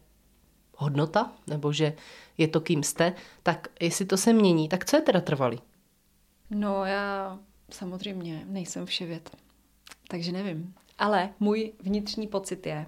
hodnota, 0.76 1.32
nebo 1.48 1.74
že 1.74 1.94
je 2.38 2.48
to, 2.48 2.62
kým 2.62 2.84
jste, 2.84 3.14
tak 3.44 3.68
jestli 3.80 4.06
to 4.06 4.18
se 4.18 4.34
mění, 4.34 4.70
tak 4.70 4.86
co 4.86 4.98
je 4.98 5.02
teda 5.02 5.22
trvalý? 5.22 5.60
No 6.50 6.86
já 6.86 7.40
samozřejmě 7.70 8.44
nejsem 8.46 8.86
vševěd, 8.86 9.30
takže 10.08 10.32
nevím. 10.32 10.74
Ale 10.98 11.30
můj 11.40 11.74
vnitřní 11.80 12.28
pocit 12.28 12.66
je, 12.66 12.86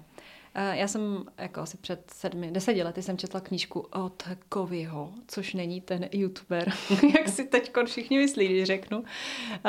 eh, 0.54 0.76
já 0.76 0.88
jsem 0.88 1.24
jako 1.38 1.60
asi 1.60 1.76
před 1.76 2.10
sedmi, 2.10 2.50
deseti 2.50 2.82
lety 2.82 3.02
jsem 3.02 3.18
četla 3.18 3.40
knížku 3.40 3.80
od 3.80 4.22
Kovyho, 4.48 5.12
což 5.26 5.54
není 5.54 5.80
ten 5.80 6.08
youtuber, 6.12 6.72
jak 7.16 7.28
si 7.28 7.44
teď 7.44 7.72
všichni 7.86 8.18
myslí, 8.18 8.48
když 8.48 8.64
řeknu. 8.64 9.04
Eh, 9.52 9.60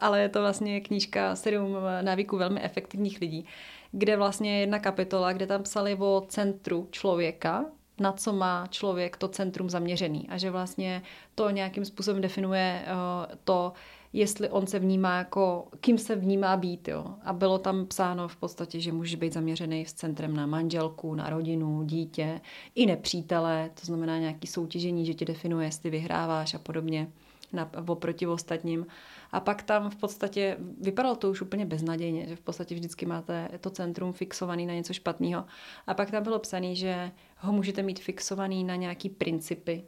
ale 0.00 0.20
je 0.20 0.28
to 0.28 0.40
vlastně 0.40 0.80
knížka 0.80 1.36
sedm 1.36 1.76
návyků 2.02 2.36
velmi 2.36 2.62
efektivních 2.62 3.20
lidí, 3.20 3.46
kde 3.92 4.16
vlastně 4.16 4.60
jedna 4.60 4.78
kapitola, 4.78 5.32
kde 5.32 5.46
tam 5.46 5.62
psali 5.62 5.94
o 5.94 6.24
centru 6.28 6.88
člověka, 6.90 7.64
na 8.00 8.12
co 8.12 8.32
má 8.32 8.66
člověk 8.70 9.16
to 9.16 9.28
centrum 9.28 9.70
zaměřený 9.70 10.28
a 10.28 10.38
že 10.38 10.50
vlastně 10.50 11.02
to 11.34 11.50
nějakým 11.50 11.84
způsobem 11.84 12.22
definuje 12.22 12.84
uh, 12.86 13.34
to, 13.44 13.72
jestli 14.12 14.48
on 14.48 14.66
se 14.66 14.78
vnímá 14.78 15.18
jako, 15.18 15.68
kým 15.80 15.98
se 15.98 16.16
vnímá 16.16 16.56
být. 16.56 16.88
Jo. 16.88 17.14
A 17.22 17.32
bylo 17.32 17.58
tam 17.58 17.86
psáno 17.86 18.28
v 18.28 18.36
podstatě, 18.36 18.80
že 18.80 18.92
může 18.92 19.16
být 19.16 19.32
zaměřený 19.32 19.86
s 19.86 19.92
centrem 19.92 20.36
na 20.36 20.46
manželku, 20.46 21.14
na 21.14 21.30
rodinu, 21.30 21.82
dítě, 21.82 22.40
i 22.74 22.86
nepřítele, 22.86 23.70
to 23.80 23.86
znamená 23.86 24.18
nějaký 24.18 24.46
soutěžení, 24.46 25.06
že 25.06 25.14
tě 25.14 25.24
definuje, 25.24 25.66
jestli 25.66 25.90
vyhráváš 25.90 26.54
a 26.54 26.58
podobně 26.58 27.08
na, 27.52 27.70
oproti 27.86 28.26
ostatním. 28.26 28.86
A 29.32 29.40
pak 29.40 29.62
tam 29.62 29.90
v 29.90 29.96
podstatě 29.96 30.56
vypadalo 30.80 31.16
to 31.16 31.30
už 31.30 31.42
úplně 31.42 31.66
beznadějně, 31.66 32.26
že 32.28 32.36
v 32.36 32.40
podstatě 32.40 32.74
vždycky 32.74 33.06
máte 33.06 33.48
to 33.60 33.70
centrum 33.70 34.12
fixovaný 34.12 34.66
na 34.66 34.74
něco 34.74 34.92
špatného. 34.92 35.44
A 35.86 35.94
pak 35.94 36.10
tam 36.10 36.22
bylo 36.22 36.38
psané, 36.38 36.74
že 36.74 37.10
ho 37.36 37.52
můžete 37.52 37.82
mít 37.82 38.00
fixovaný 38.00 38.64
na 38.64 38.76
nějaký 38.76 39.08
principy, 39.08 39.84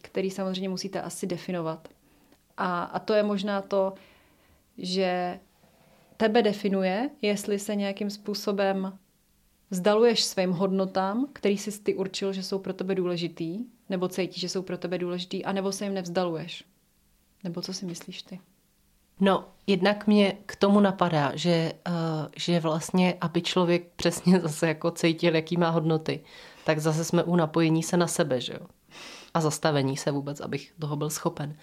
který 0.00 0.30
samozřejmě 0.30 0.68
musíte 0.68 1.02
asi 1.02 1.26
definovat. 1.26 1.88
A, 2.56 2.82
a 2.82 2.98
to 2.98 3.14
je 3.14 3.22
možná 3.22 3.62
to, 3.62 3.94
že 4.78 5.40
tebe 6.16 6.42
definuje, 6.42 7.10
jestli 7.22 7.58
se 7.58 7.74
nějakým 7.74 8.10
způsobem 8.10 8.98
vzdaluješ 9.70 10.24
svým 10.24 10.50
hodnotám, 10.50 11.28
který 11.32 11.58
jsi 11.58 11.80
ty 11.82 11.94
určil, 11.94 12.32
že 12.32 12.42
jsou 12.42 12.58
pro 12.58 12.72
tebe 12.72 12.94
důležitý, 12.94 13.64
nebo 13.88 14.08
cítíš, 14.08 14.40
že 14.40 14.48
jsou 14.48 14.62
pro 14.62 14.78
tebe 14.78 14.98
důležitý, 14.98 15.44
anebo 15.44 15.72
se 15.72 15.84
jim 15.84 15.94
nevzdaluješ. 15.94 16.64
Nebo 17.44 17.62
co 17.62 17.72
si 17.72 17.86
myslíš 17.86 18.22
ty? 18.22 18.40
No, 19.20 19.44
jednak 19.66 20.06
mě 20.06 20.32
k 20.46 20.56
tomu 20.56 20.80
napadá, 20.80 21.32
že, 21.34 21.72
uh, 21.88 21.94
že 22.36 22.60
vlastně, 22.60 23.14
aby 23.20 23.42
člověk 23.42 23.88
přesně 23.96 24.40
zase 24.40 24.68
jako 24.68 24.90
cítil, 24.90 25.34
jaký 25.34 25.56
má 25.56 25.70
hodnoty, 25.70 26.20
tak 26.64 26.78
zase 26.78 27.04
jsme 27.04 27.22
u 27.22 27.36
napojení 27.36 27.82
se 27.82 27.96
na 27.96 28.06
sebe, 28.06 28.40
že 28.40 28.52
jo? 28.52 28.66
A 29.34 29.40
zastavení 29.40 29.96
se 29.96 30.10
vůbec, 30.10 30.40
abych 30.40 30.72
toho 30.80 30.96
byl 30.96 31.10
schopen. 31.10 31.56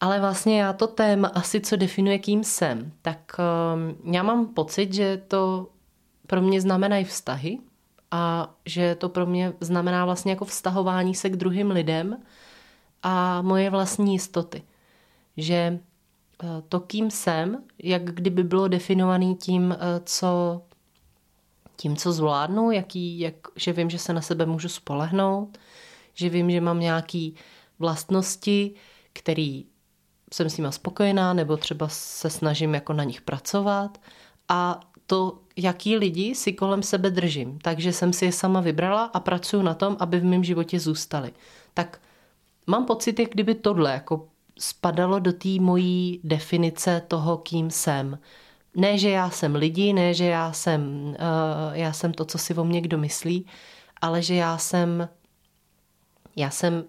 Ale 0.00 0.20
vlastně 0.20 0.60
já 0.60 0.72
to 0.72 0.86
téma 0.86 1.28
asi, 1.28 1.60
co 1.60 1.76
definuje, 1.76 2.18
kým 2.18 2.44
jsem, 2.44 2.92
tak 3.02 3.36
um, 3.74 4.12
já 4.14 4.22
mám 4.22 4.46
pocit, 4.46 4.92
že 4.92 5.16
to 5.28 5.68
pro 6.26 6.42
mě 6.42 6.60
znamenají 6.60 7.04
vztahy 7.04 7.58
a 8.10 8.54
že 8.66 8.94
to 8.94 9.08
pro 9.08 9.26
mě 9.26 9.52
znamená 9.60 10.04
vlastně 10.04 10.32
jako 10.32 10.44
vztahování 10.44 11.14
se 11.14 11.28
k 11.28 11.36
druhým 11.36 11.70
lidem 11.70 12.16
a 13.02 13.42
moje 13.42 13.70
vlastní 13.70 14.12
jistoty. 14.12 14.62
Že 15.36 15.78
Eh, 15.78 15.93
to, 16.68 16.80
kým 16.80 17.10
jsem, 17.10 17.62
jak 17.82 18.04
kdyby 18.04 18.44
bylo 18.44 18.68
definovaný 18.68 19.36
tím, 19.36 19.72
eh, 19.72 20.00
co, 20.04 20.62
tím, 21.76 21.96
co 21.96 22.12
zvládnu, 22.12 22.70
jaký, 22.70 23.18
jak, 23.18 23.34
že 23.56 23.72
vím, 23.72 23.90
že 23.90 23.98
se 23.98 24.12
na 24.12 24.20
sebe 24.20 24.46
můžu 24.46 24.68
spolehnout, 24.68 25.58
že 26.14 26.28
vím, 26.28 26.50
že 26.50 26.60
mám 26.60 26.80
nějaké 26.80 27.30
vlastnosti, 27.78 28.74
který 29.12 29.64
jsem 30.32 30.50
s 30.50 30.56
nimi 30.56 30.72
spokojená, 30.72 31.32
nebo 31.32 31.56
třeba 31.56 31.88
se 31.88 32.30
snažím 32.30 32.74
jako 32.74 32.92
na 32.92 33.04
nich 33.04 33.20
pracovat 33.22 34.00
a 34.48 34.80
to, 35.06 35.38
jaký 35.56 35.96
lidi 35.96 36.34
si 36.34 36.52
kolem 36.52 36.82
sebe 36.82 37.10
držím. 37.10 37.58
Takže 37.58 37.92
jsem 37.92 38.12
si 38.12 38.24
je 38.24 38.32
sama 38.32 38.60
vybrala 38.60 39.04
a 39.04 39.20
pracuji 39.20 39.62
na 39.62 39.74
tom, 39.74 39.96
aby 40.00 40.20
v 40.20 40.24
mém 40.24 40.44
životě 40.44 40.80
zůstali. 40.80 41.32
Tak 41.74 42.00
mám 42.66 42.84
pocit, 42.86 43.18
jak 43.18 43.30
kdyby 43.30 43.54
tohle 43.54 43.92
jako 43.92 44.28
spadalo 44.58 45.18
do 45.18 45.32
té 45.32 45.48
mojí 45.60 46.20
definice 46.24 47.02
toho, 47.08 47.36
kým 47.36 47.70
jsem. 47.70 48.18
Ne, 48.76 48.98
že 48.98 49.10
já 49.10 49.30
jsem 49.30 49.54
lidi, 49.54 49.92
ne, 49.92 50.14
že 50.14 50.24
já 50.24 50.52
jsem, 50.52 51.04
uh, 51.06 51.14
já 51.72 51.92
jsem 51.92 52.12
to, 52.12 52.24
co 52.24 52.38
si 52.38 52.54
o 52.54 52.64
mě 52.64 52.80
kdo 52.80 52.98
myslí, 52.98 53.46
ale 54.00 54.22
že 54.22 54.34
já 54.34 54.58
jsem, 54.58 55.08
já 56.36 56.50
jsem 56.50 56.84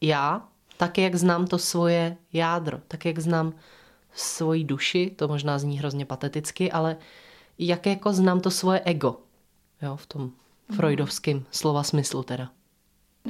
já, 0.00 0.48
tak 0.76 0.98
jak 0.98 1.14
znám 1.14 1.46
to 1.46 1.58
svoje 1.58 2.16
jádro, 2.32 2.78
tak 2.88 3.04
jak 3.04 3.18
znám 3.18 3.52
svoji 4.14 4.64
duši, 4.64 5.10
to 5.16 5.28
možná 5.28 5.58
zní 5.58 5.78
hrozně 5.78 6.04
pateticky, 6.04 6.72
ale 6.72 6.96
jak 7.58 7.86
jako 7.86 8.12
znám 8.12 8.40
to 8.40 8.50
svoje 8.50 8.80
ego, 8.80 9.16
jo, 9.82 9.96
v 9.96 10.06
tom 10.06 10.22
mhm. 10.22 10.76
freudovském 10.76 11.44
slova 11.50 11.82
smyslu 11.82 12.22
teda. 12.22 12.50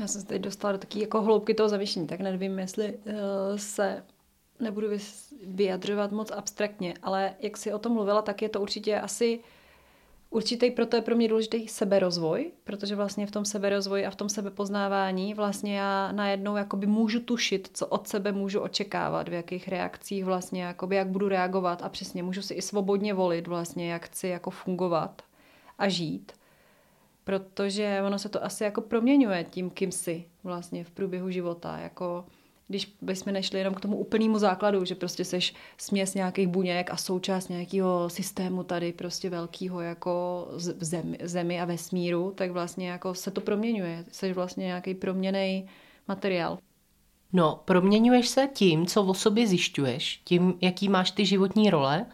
Já 0.00 0.06
jsem 0.06 0.20
se 0.20 0.26
teď 0.26 0.42
dostala 0.42 0.72
do 0.72 0.78
takové 0.78 1.00
jako 1.00 1.22
hloubky 1.22 1.54
toho 1.54 1.68
zamýšlení, 1.68 2.06
tak 2.06 2.20
nevím, 2.20 2.58
jestli 2.58 2.92
uh, 2.94 3.12
se 3.56 4.04
nebudu 4.60 4.88
vyjadřovat 5.46 6.12
moc 6.12 6.30
abstraktně, 6.30 6.94
ale 7.02 7.34
jak 7.40 7.56
si 7.56 7.72
o 7.72 7.78
tom 7.78 7.92
mluvila, 7.92 8.22
tak 8.22 8.42
je 8.42 8.48
to 8.48 8.60
určitě 8.60 9.00
asi 9.00 9.40
Určitě 10.30 10.70
proto 10.70 10.96
je 10.96 11.02
pro 11.02 11.16
mě 11.16 11.28
důležitý 11.28 11.68
seberozvoj, 11.68 12.52
protože 12.64 12.96
vlastně 12.96 13.26
v 13.26 13.30
tom 13.30 13.44
seberozvoji 13.44 14.06
a 14.06 14.10
v 14.10 14.16
tom 14.16 14.28
sebepoznávání 14.28 15.34
vlastně 15.34 15.78
já 15.78 16.12
najednou 16.12 16.56
jakoby 16.56 16.86
můžu 16.86 17.20
tušit, 17.20 17.70
co 17.72 17.86
od 17.86 18.08
sebe 18.08 18.32
můžu 18.32 18.60
očekávat, 18.60 19.28
v 19.28 19.32
jakých 19.32 19.68
reakcích 19.68 20.24
vlastně 20.24 20.62
jakoby 20.62 20.96
jak 20.96 21.08
budu 21.08 21.28
reagovat 21.28 21.82
a 21.82 21.88
přesně 21.88 22.22
můžu 22.22 22.42
si 22.42 22.54
i 22.54 22.62
svobodně 22.62 23.14
volit 23.14 23.46
vlastně, 23.46 23.92
jak 23.92 24.06
chci 24.06 24.28
jako 24.28 24.50
fungovat 24.50 25.22
a 25.78 25.88
žít. 25.88 26.32
Protože 27.26 28.02
ono 28.06 28.18
se 28.18 28.28
to 28.28 28.44
asi 28.44 28.64
jako 28.64 28.80
proměňuje 28.80 29.44
tím, 29.50 29.70
kým 29.70 29.92
jsi 29.92 30.24
vlastně 30.44 30.84
v 30.84 30.90
průběhu 30.90 31.30
života. 31.30 31.78
Jako 31.78 32.24
když 32.68 32.96
bychom 33.02 33.32
nešli 33.32 33.58
jenom 33.58 33.74
k 33.74 33.80
tomu 33.80 33.96
úplnému 33.96 34.38
základu, 34.38 34.84
že 34.84 34.94
prostě 34.94 35.24
seš 35.24 35.54
směs 35.78 36.14
nějakých 36.14 36.48
buněk 36.48 36.90
a 36.90 36.96
součást 36.96 37.48
nějakého 37.48 38.10
systému 38.10 38.62
tady 38.62 38.92
prostě 38.92 39.30
velkého 39.30 39.80
jako 39.80 40.46
v 40.50 40.84
zemi, 40.84 41.18
zemi 41.22 41.60
a 41.60 41.64
vesmíru, 41.64 42.32
tak 42.36 42.50
vlastně 42.50 42.88
jako 42.88 43.14
se 43.14 43.30
to 43.30 43.40
proměňuje. 43.40 44.04
Seš 44.12 44.32
vlastně 44.32 44.66
nějaký 44.66 44.94
proměnej 44.94 45.68
materiál. 46.08 46.58
No, 47.32 47.62
proměňuješ 47.64 48.28
se 48.28 48.48
tím, 48.54 48.86
co 48.86 49.04
o 49.04 49.14
sobě 49.14 49.46
zjišťuješ, 49.46 50.20
tím, 50.24 50.54
jaký 50.60 50.88
máš 50.88 51.10
ty 51.10 51.26
životní 51.26 51.70
role, 51.70 52.06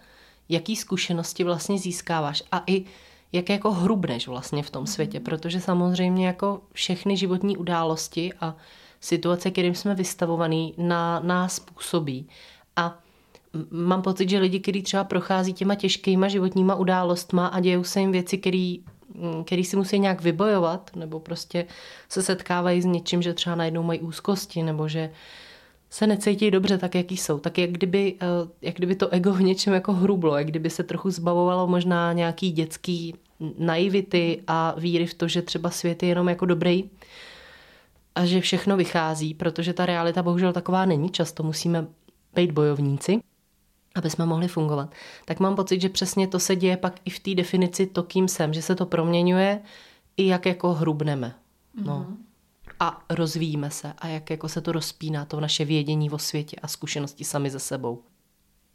jaký 0.49 0.77
zkušenosti 0.77 1.45
vlastně 1.45 1.79
získáváš 1.79 2.43
a 2.53 2.65
i 2.67 2.85
jak 3.33 3.49
jako 3.49 3.73
hrubneš 3.73 4.29
vlastně 4.29 4.63
v 4.63 4.71
tom 4.71 4.87
světě, 4.87 5.19
mhm. 5.19 5.25
protože 5.25 5.61
samozřejmě 5.61 6.27
jako 6.27 6.61
všechny 6.73 7.17
životní 7.17 7.57
události 7.57 8.33
a 8.41 8.57
situace, 9.01 9.51
kterým 9.51 9.75
jsme 9.75 9.95
vystavovaný, 9.95 10.75
na 10.79 11.21
nás 11.21 11.61
působí. 11.61 12.29
A 12.77 12.99
mám 13.71 14.03
pocit, 14.03 14.29
že 14.29 14.39
lidi, 14.39 14.61
kteří 14.61 14.83
třeba 14.83 15.05
prochází 15.05 15.53
těma 15.53 15.75
těžkýma 15.75 16.29
životníma 16.29 16.75
událostma 16.75 17.47
a 17.47 17.61
dějou 17.61 17.85
se 17.85 18.01
jim 18.01 18.13
věci, 18.13 18.39
který, 18.39 18.81
který 19.45 19.65
si 19.65 19.77
musí 19.77 19.99
nějak 19.99 20.23
vybojovat, 20.23 20.91
nebo 20.97 21.21
prostě 21.21 21.67
se 22.09 22.23
setkávají 22.23 22.83
s 22.83 22.85
něčím, 22.85 23.23
že 23.23 23.35
třeba 23.35 23.57
najednou 23.57 23.83
mají 23.83 24.01
úzkosti, 24.01 24.63
nebo 24.63 24.89
že 24.89 25.11
se 25.93 26.07
necítí 26.07 26.51
dobře 26.51 26.79
tak, 26.79 26.95
jaký 26.95 27.17
jsou. 27.17 27.39
Tak 27.39 27.59
jak 27.59 27.71
kdyby, 27.71 28.15
eh, 28.21 28.27
jak 28.63 28.75
kdyby 28.75 28.95
to 28.95 29.09
ego 29.09 29.33
v 29.33 29.43
něčem 29.43 29.75
jako 29.75 29.93
hrublo, 29.93 30.37
jak 30.39 30.47
kdyby 30.47 30.71
se 30.71 30.83
trochu 30.83 31.11
zbavovalo 31.11 31.67
možná 31.67 32.13
nějaký 32.13 32.53
dětský 32.53 33.15
naivity 33.59 34.43
a 34.47 34.75
víry 34.79 35.07
v 35.07 35.15
to, 35.15 35.29
že 35.29 35.43
třeba 35.43 35.71
svět 35.71 36.03
je 36.03 36.09
jenom 36.09 36.29
jako 36.29 36.47
dobrý 36.47 36.91
a 38.15 38.27
že 38.27 38.41
všechno 38.41 38.77
vychází, 38.77 39.35
protože 39.35 39.73
ta 39.73 39.87
realita 39.87 40.23
bohužel 40.23 40.53
taková 40.53 40.85
není. 40.85 41.11
Často 41.11 41.43
musíme 41.43 41.87
být 42.35 42.51
bojovníci, 42.51 43.21
aby 43.95 44.11
jsme 44.11 44.27
mohli 44.27 44.49
fungovat. 44.49 44.95
Tak 45.25 45.41
mám 45.41 45.57
pocit, 45.57 45.81
že 45.81 45.89
přesně 45.89 46.27
to 46.27 46.39
se 46.39 46.57
děje 46.57 46.77
pak 46.77 47.01
i 47.05 47.11
v 47.11 47.21
té 47.21 47.35
definici 47.35 47.87
to, 47.87 48.03
kým 48.03 48.29
jsem, 48.29 48.55
že 48.55 48.63
se 48.63 48.75
to 48.75 48.87
proměňuje 48.87 49.61
i 50.17 50.27
jak 50.27 50.47
jako 50.47 50.73
hrubneme. 50.73 51.35
No. 51.85 52.07
Mm-hmm. 52.09 52.32
A 52.83 53.05
rozvíjíme 53.11 53.71
se 53.71 53.93
a 53.99 54.09
jak 54.09 54.31
jako 54.31 54.49
se 54.49 54.61
to 54.61 54.73
rozpíná, 54.73 55.25
to 55.25 55.41
naše 55.41 55.65
vědění 55.65 56.11
o 56.11 56.19
světě 56.19 56.57
a 56.63 56.69
zkušenosti 56.69 57.25
sami 57.25 57.51
ze 57.51 57.59
sebou 57.59 58.03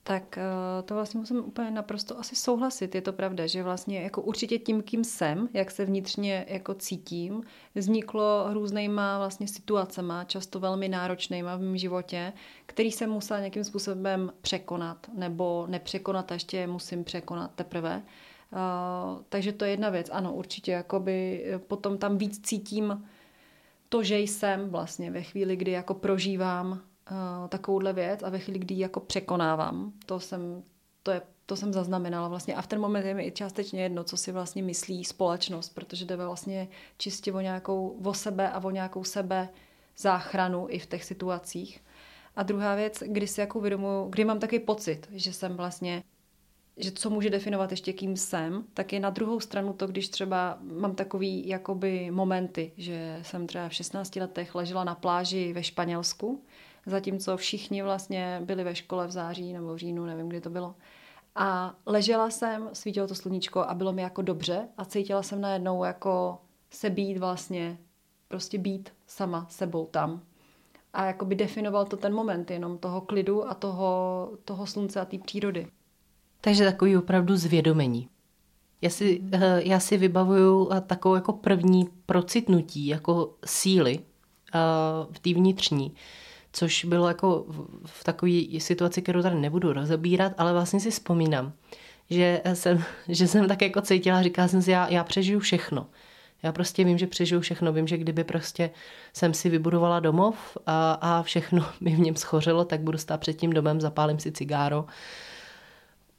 tak 0.07 0.37
eh, 0.37 0.83
to 0.85 0.93
vlastně 0.93 1.19
musím 1.19 1.37
úplně 1.37 1.71
naprosto 1.71 2.19
asi 2.19 2.35
souhlasit. 2.35 2.95
Je 2.95 3.01
to 3.01 3.13
pravda, 3.13 3.47
že 3.47 3.63
vlastně 3.63 4.01
jako 4.01 4.21
určitě 4.21 4.59
tím, 4.59 4.81
kým 4.81 5.03
jsem, 5.03 5.49
jak 5.53 5.71
se 5.71 5.85
vnitřně 5.85 6.45
jako 6.49 6.73
cítím, 6.73 7.43
vzniklo 7.75 8.53
různýma 8.53 9.17
vlastně 9.17 9.47
situacema, 9.47 10.23
často 10.23 10.59
velmi 10.59 10.89
náročnýma 10.89 11.55
v 11.55 11.61
mém 11.61 11.77
životě, 11.77 12.33
který 12.65 12.91
jsem 12.91 13.09
musela 13.09 13.39
nějakým 13.39 13.63
způsobem 13.63 14.31
překonat, 14.41 15.07
nebo 15.13 15.65
nepřekonat 15.69 16.31
a 16.31 16.33
ještě 16.33 16.67
musím 16.67 17.03
překonat 17.03 17.51
teprve. 17.55 18.03
Uh, 18.51 19.21
takže 19.29 19.51
to 19.51 19.65
je 19.65 19.71
jedna 19.71 19.89
věc. 19.89 20.09
Ano, 20.11 20.33
určitě 20.33 20.71
jakoby 20.71 21.45
eh, 21.47 21.59
potom 21.59 21.97
tam 21.97 22.17
víc 22.17 22.39
cítím 22.43 23.05
to, 23.89 24.03
že 24.03 24.19
jsem 24.19 24.69
vlastně 24.69 25.11
ve 25.11 25.21
chvíli, 25.21 25.55
kdy 25.55 25.71
jako 25.71 25.93
prožívám 25.93 26.71
uh, 26.71 26.77
takovouhle 27.49 27.93
věc 27.93 28.23
a 28.23 28.29
ve 28.29 28.39
chvíli, 28.39 28.59
kdy 28.59 28.75
ji 28.75 28.81
jako 28.81 28.99
překonávám, 28.99 29.93
to 30.05 30.19
jsem, 30.19 30.63
to 31.03 31.11
je 31.11 31.21
to 31.47 31.55
jsem 31.55 31.73
zaznamenala 31.73 32.27
vlastně 32.27 32.55
a 32.55 32.61
v 32.61 32.67
ten 32.67 32.79
moment 32.79 33.05
je 33.05 33.13
mi 33.13 33.27
i 33.27 33.31
částečně 33.31 33.83
jedno, 33.83 34.03
co 34.03 34.17
si 34.17 34.31
vlastně 34.31 34.63
myslí 34.63 35.05
společnost, 35.05 35.69
protože 35.69 36.05
jde 36.05 36.15
vlastně 36.15 36.67
čistě 36.97 37.33
o 37.33 37.39
nějakou, 37.39 37.99
o 38.03 38.13
sebe 38.13 38.51
a 38.51 38.63
o 38.63 38.69
nějakou 38.69 39.03
sebe 39.03 39.49
záchranu 39.97 40.67
i 40.69 40.79
v 40.79 40.85
těch 40.85 41.03
situacích. 41.03 41.83
A 42.35 42.43
druhá 42.43 42.75
věc, 42.75 43.03
kdy 43.07 43.27
si 43.27 43.41
jako 43.41 43.59
uvědomuji, 43.59 44.09
kdy 44.09 44.25
mám 44.25 44.39
takový 44.39 44.59
pocit, 44.59 45.07
že 45.11 45.33
jsem 45.33 45.57
vlastně 45.57 46.03
že 46.77 46.91
co 46.91 47.09
může 47.09 47.29
definovat 47.29 47.71
ještě 47.71 47.93
kým 47.93 48.17
jsem, 48.17 48.63
tak 48.73 48.93
je 48.93 48.99
na 48.99 49.09
druhou 49.09 49.39
stranu 49.39 49.73
to, 49.73 49.87
když 49.87 50.09
třeba 50.09 50.57
mám 50.61 50.95
takový 50.95 51.47
jakoby 51.47 52.11
momenty, 52.11 52.71
že 52.77 53.19
jsem 53.21 53.47
třeba 53.47 53.69
v 53.69 53.73
16 53.73 54.15
letech 54.15 54.55
ležela 54.55 54.83
na 54.83 54.95
pláži 54.95 55.53
ve 55.53 55.63
Španělsku 55.63 56.43
zatímco 56.87 57.37
všichni 57.37 57.83
vlastně 57.83 58.41
byli 58.45 58.63
ve 58.63 58.75
škole 58.75 59.07
v 59.07 59.11
září 59.11 59.53
nebo 59.53 59.73
v 59.73 59.77
říjnu, 59.77 60.05
nevím, 60.05 60.29
kdy 60.29 60.41
to 60.41 60.49
bylo. 60.49 60.75
A 61.35 61.75
ležela 61.85 62.29
jsem, 62.29 62.69
svítilo 62.73 63.07
to 63.07 63.15
sluníčko 63.15 63.59
a 63.59 63.73
bylo 63.73 63.93
mi 63.93 64.01
jako 64.01 64.21
dobře 64.21 64.67
a 64.77 64.85
cítila 64.85 65.23
jsem 65.23 65.41
najednou 65.41 65.83
jako 65.83 66.41
se 66.69 66.89
být 66.89 67.17
vlastně, 67.17 67.77
prostě 68.27 68.57
být 68.57 68.93
sama 69.07 69.47
sebou 69.49 69.85
tam. 69.85 70.21
A 70.93 71.05
jako 71.05 71.25
by 71.25 71.35
definoval 71.35 71.85
to 71.85 71.97
ten 71.97 72.13
moment 72.13 72.51
jenom 72.51 72.77
toho 72.77 73.01
klidu 73.01 73.49
a 73.49 73.53
toho, 73.53 74.31
toho 74.45 74.67
slunce 74.67 75.01
a 75.01 75.05
té 75.05 75.17
přírody. 75.17 75.67
Takže 76.41 76.65
takový 76.65 76.97
opravdu 76.97 77.37
zvědomení. 77.37 78.09
Já 78.81 78.89
si, 78.89 79.21
eh, 79.31 79.61
já 79.63 79.79
si 79.79 79.97
vybavuju 79.97 80.69
eh, 80.71 80.81
takovou 80.81 81.15
jako 81.15 81.33
první 81.33 81.89
procitnutí, 82.05 82.87
jako 82.87 83.33
síly 83.45 83.99
eh, 83.99 84.59
v 85.11 85.19
té 85.19 85.33
vnitřní, 85.33 85.93
což 86.53 86.85
bylo 86.85 87.07
jako 87.07 87.45
v 87.85 88.03
takové 88.03 88.59
situaci, 88.59 89.01
kterou 89.01 89.21
tady 89.21 89.35
nebudu 89.35 89.73
rozebírat, 89.73 90.33
ale 90.37 90.53
vlastně 90.53 90.79
si 90.79 90.91
vzpomínám, 90.91 91.53
že 92.09 92.41
jsem, 92.53 92.83
že 93.07 93.27
jsem 93.27 93.47
tak 93.47 93.61
jako 93.61 93.81
cítila, 93.81 94.23
říkala 94.23 94.47
jsem 94.47 94.61
si, 94.61 94.71
já, 94.71 94.87
já 94.87 95.03
přežiju 95.03 95.39
všechno. 95.39 95.87
Já 96.43 96.51
prostě 96.51 96.83
vím, 96.83 96.97
že 96.97 97.07
přežiju 97.07 97.41
všechno. 97.41 97.73
Vím, 97.73 97.87
že 97.87 97.97
kdyby 97.97 98.23
prostě 98.23 98.69
jsem 99.13 99.33
si 99.33 99.49
vybudovala 99.49 99.99
domov 99.99 100.57
a, 100.65 100.91
a 101.01 101.23
všechno 101.23 101.65
mi 101.81 101.95
v 101.95 101.99
něm 101.99 102.15
schořelo, 102.15 102.65
tak 102.65 102.81
budu 102.81 102.97
stát 102.97 103.19
před 103.19 103.33
tím 103.33 103.53
domem, 103.53 103.81
zapálím 103.81 104.19
si 104.19 104.31
cigáro, 104.31 104.85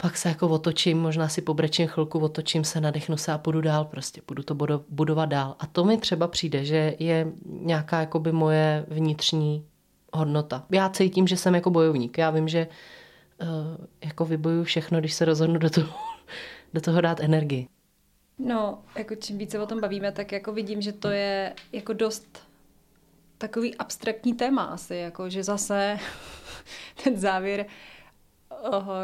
pak 0.02 0.16
se 0.16 0.28
jako 0.28 0.48
otočím, 0.48 0.98
možná 0.98 1.28
si 1.28 1.42
pobrečím 1.42 1.86
chvilku, 1.86 2.18
otočím 2.18 2.64
se, 2.64 2.80
nadechnu 2.80 3.16
se 3.16 3.32
a 3.32 3.38
půjdu 3.38 3.60
dál, 3.60 3.84
prostě 3.84 4.22
půjdu 4.22 4.42
to 4.42 4.54
budovat 4.88 5.26
dál. 5.26 5.56
A 5.58 5.66
to 5.66 5.84
mi 5.84 5.98
třeba 5.98 6.28
přijde, 6.28 6.64
že 6.64 6.94
je 6.98 7.32
nějaká 7.44 8.00
jakoby 8.00 8.32
moje 8.32 8.84
vnitřní 8.88 9.64
hodnota. 10.12 10.64
Já 10.70 10.88
cítím, 10.88 11.26
že 11.26 11.36
jsem 11.36 11.54
jako 11.54 11.70
bojovník. 11.70 12.18
Já 12.18 12.30
vím, 12.30 12.48
že 12.48 12.68
uh, 13.42 13.48
jako 14.04 14.24
vyboju 14.24 14.64
všechno, 14.64 15.00
když 15.00 15.14
se 15.14 15.24
rozhodnu 15.24 15.58
do 15.58 15.70
toho, 15.70 15.88
do 16.74 16.80
toho 16.80 17.00
dát 17.00 17.20
energii. 17.20 17.68
No, 18.38 18.78
jako 18.98 19.14
čím 19.14 19.38
více 19.38 19.60
o 19.60 19.66
tom 19.66 19.80
bavíme, 19.80 20.12
tak 20.12 20.32
jako 20.32 20.52
vidím, 20.52 20.82
že 20.82 20.92
to 20.92 21.08
je 21.08 21.54
jako 21.72 21.92
dost 21.92 22.42
takový 23.38 23.76
abstraktní 23.76 24.34
téma 24.34 24.64
asi, 24.64 24.96
jako 24.96 25.30
že 25.30 25.44
zase 25.44 25.98
ten 27.04 27.16
závěr, 27.16 27.66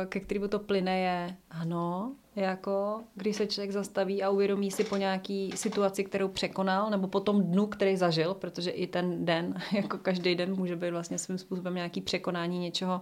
ke 0.06 0.20
kterému 0.20 0.48
to 0.48 0.58
plyne 0.58 0.98
je, 0.98 1.36
ano, 1.50 2.12
jako 2.36 3.00
když 3.14 3.36
se 3.36 3.46
člověk 3.46 3.72
zastaví 3.72 4.22
a 4.22 4.30
uvědomí 4.30 4.70
si 4.70 4.84
po 4.84 4.96
nějaký 4.96 5.52
situaci, 5.54 6.04
kterou 6.04 6.28
překonal, 6.28 6.90
nebo 6.90 7.08
po 7.08 7.20
tom 7.20 7.42
dnu, 7.42 7.66
který 7.66 7.96
zažil, 7.96 8.34
protože 8.34 8.70
i 8.70 8.86
ten 8.86 9.24
den, 9.24 9.54
jako 9.72 9.98
každý 9.98 10.34
den, 10.34 10.56
může 10.56 10.76
být 10.76 10.90
vlastně 10.90 11.18
svým 11.18 11.38
způsobem 11.38 11.74
nějaký 11.74 12.00
překonání 12.00 12.58
něčeho 12.58 13.00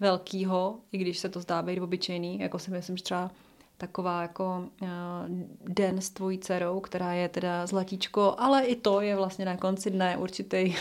velkého, 0.00 0.78
i 0.92 0.98
když 0.98 1.18
se 1.18 1.28
to 1.28 1.40
zdá 1.40 1.62
být 1.62 1.80
obyčejný, 1.80 2.40
jako 2.40 2.58
si 2.58 2.70
myslím, 2.70 2.96
že 2.96 3.02
třeba 3.02 3.30
taková 3.76 4.22
jako 4.22 4.64
uh, 4.82 4.88
den 5.68 6.00
s 6.00 6.10
tvojí 6.10 6.38
dcerou, 6.38 6.80
která 6.80 7.12
je 7.12 7.28
teda 7.28 7.66
zlatíčko, 7.66 8.34
ale 8.38 8.64
i 8.64 8.76
to 8.76 9.00
je 9.00 9.16
vlastně 9.16 9.44
na 9.44 9.56
konci 9.56 9.90
dne 9.90 10.16
určitý 10.16 10.74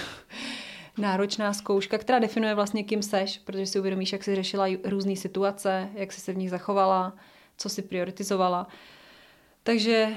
náročná 0.98 1.54
zkouška, 1.54 1.98
která 1.98 2.20
definuje 2.20 2.56
vlastně, 2.56 2.84
kým 2.84 3.02
seš, 3.02 3.38
protože 3.38 3.66
si 3.66 3.80
uvědomíš, 3.80 4.12
jak 4.12 4.24
jsi 4.24 4.36
řešila 4.36 4.66
různé 4.84 5.16
situace, 5.16 5.90
jak 5.94 6.14
jsi 6.14 6.22
se 6.22 6.34
v 6.34 6.38
nich 6.38 6.50
zachovala, 6.50 7.14
co 7.58 7.70
si 7.70 7.82
prioritizovala. 7.82 8.68
Takže 9.64 10.10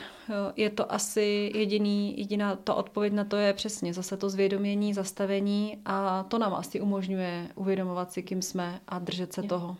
je 0.57 0.71
to 0.71 0.93
asi 0.93 1.53
jediný, 1.55 2.19
jediná 2.19 2.57
ta 2.57 2.75
odpověď 2.75 3.13
na 3.13 3.25
to 3.25 3.37
je 3.37 3.53
přesně 3.53 3.95
zase 3.95 4.17
to 4.17 4.31
zvědomění, 4.31 4.95
zastavení 4.95 5.79
a 5.85 6.23
to 6.23 6.39
nám 6.39 6.55
asi 6.55 6.81
umožňuje 6.81 7.49
uvědomovat 7.55 8.13
si, 8.13 8.23
kým 8.23 8.43
jsme 8.43 8.81
a 8.89 8.99
držet 8.99 9.33
se 9.33 9.41
je. 9.43 9.49
toho. 9.49 9.77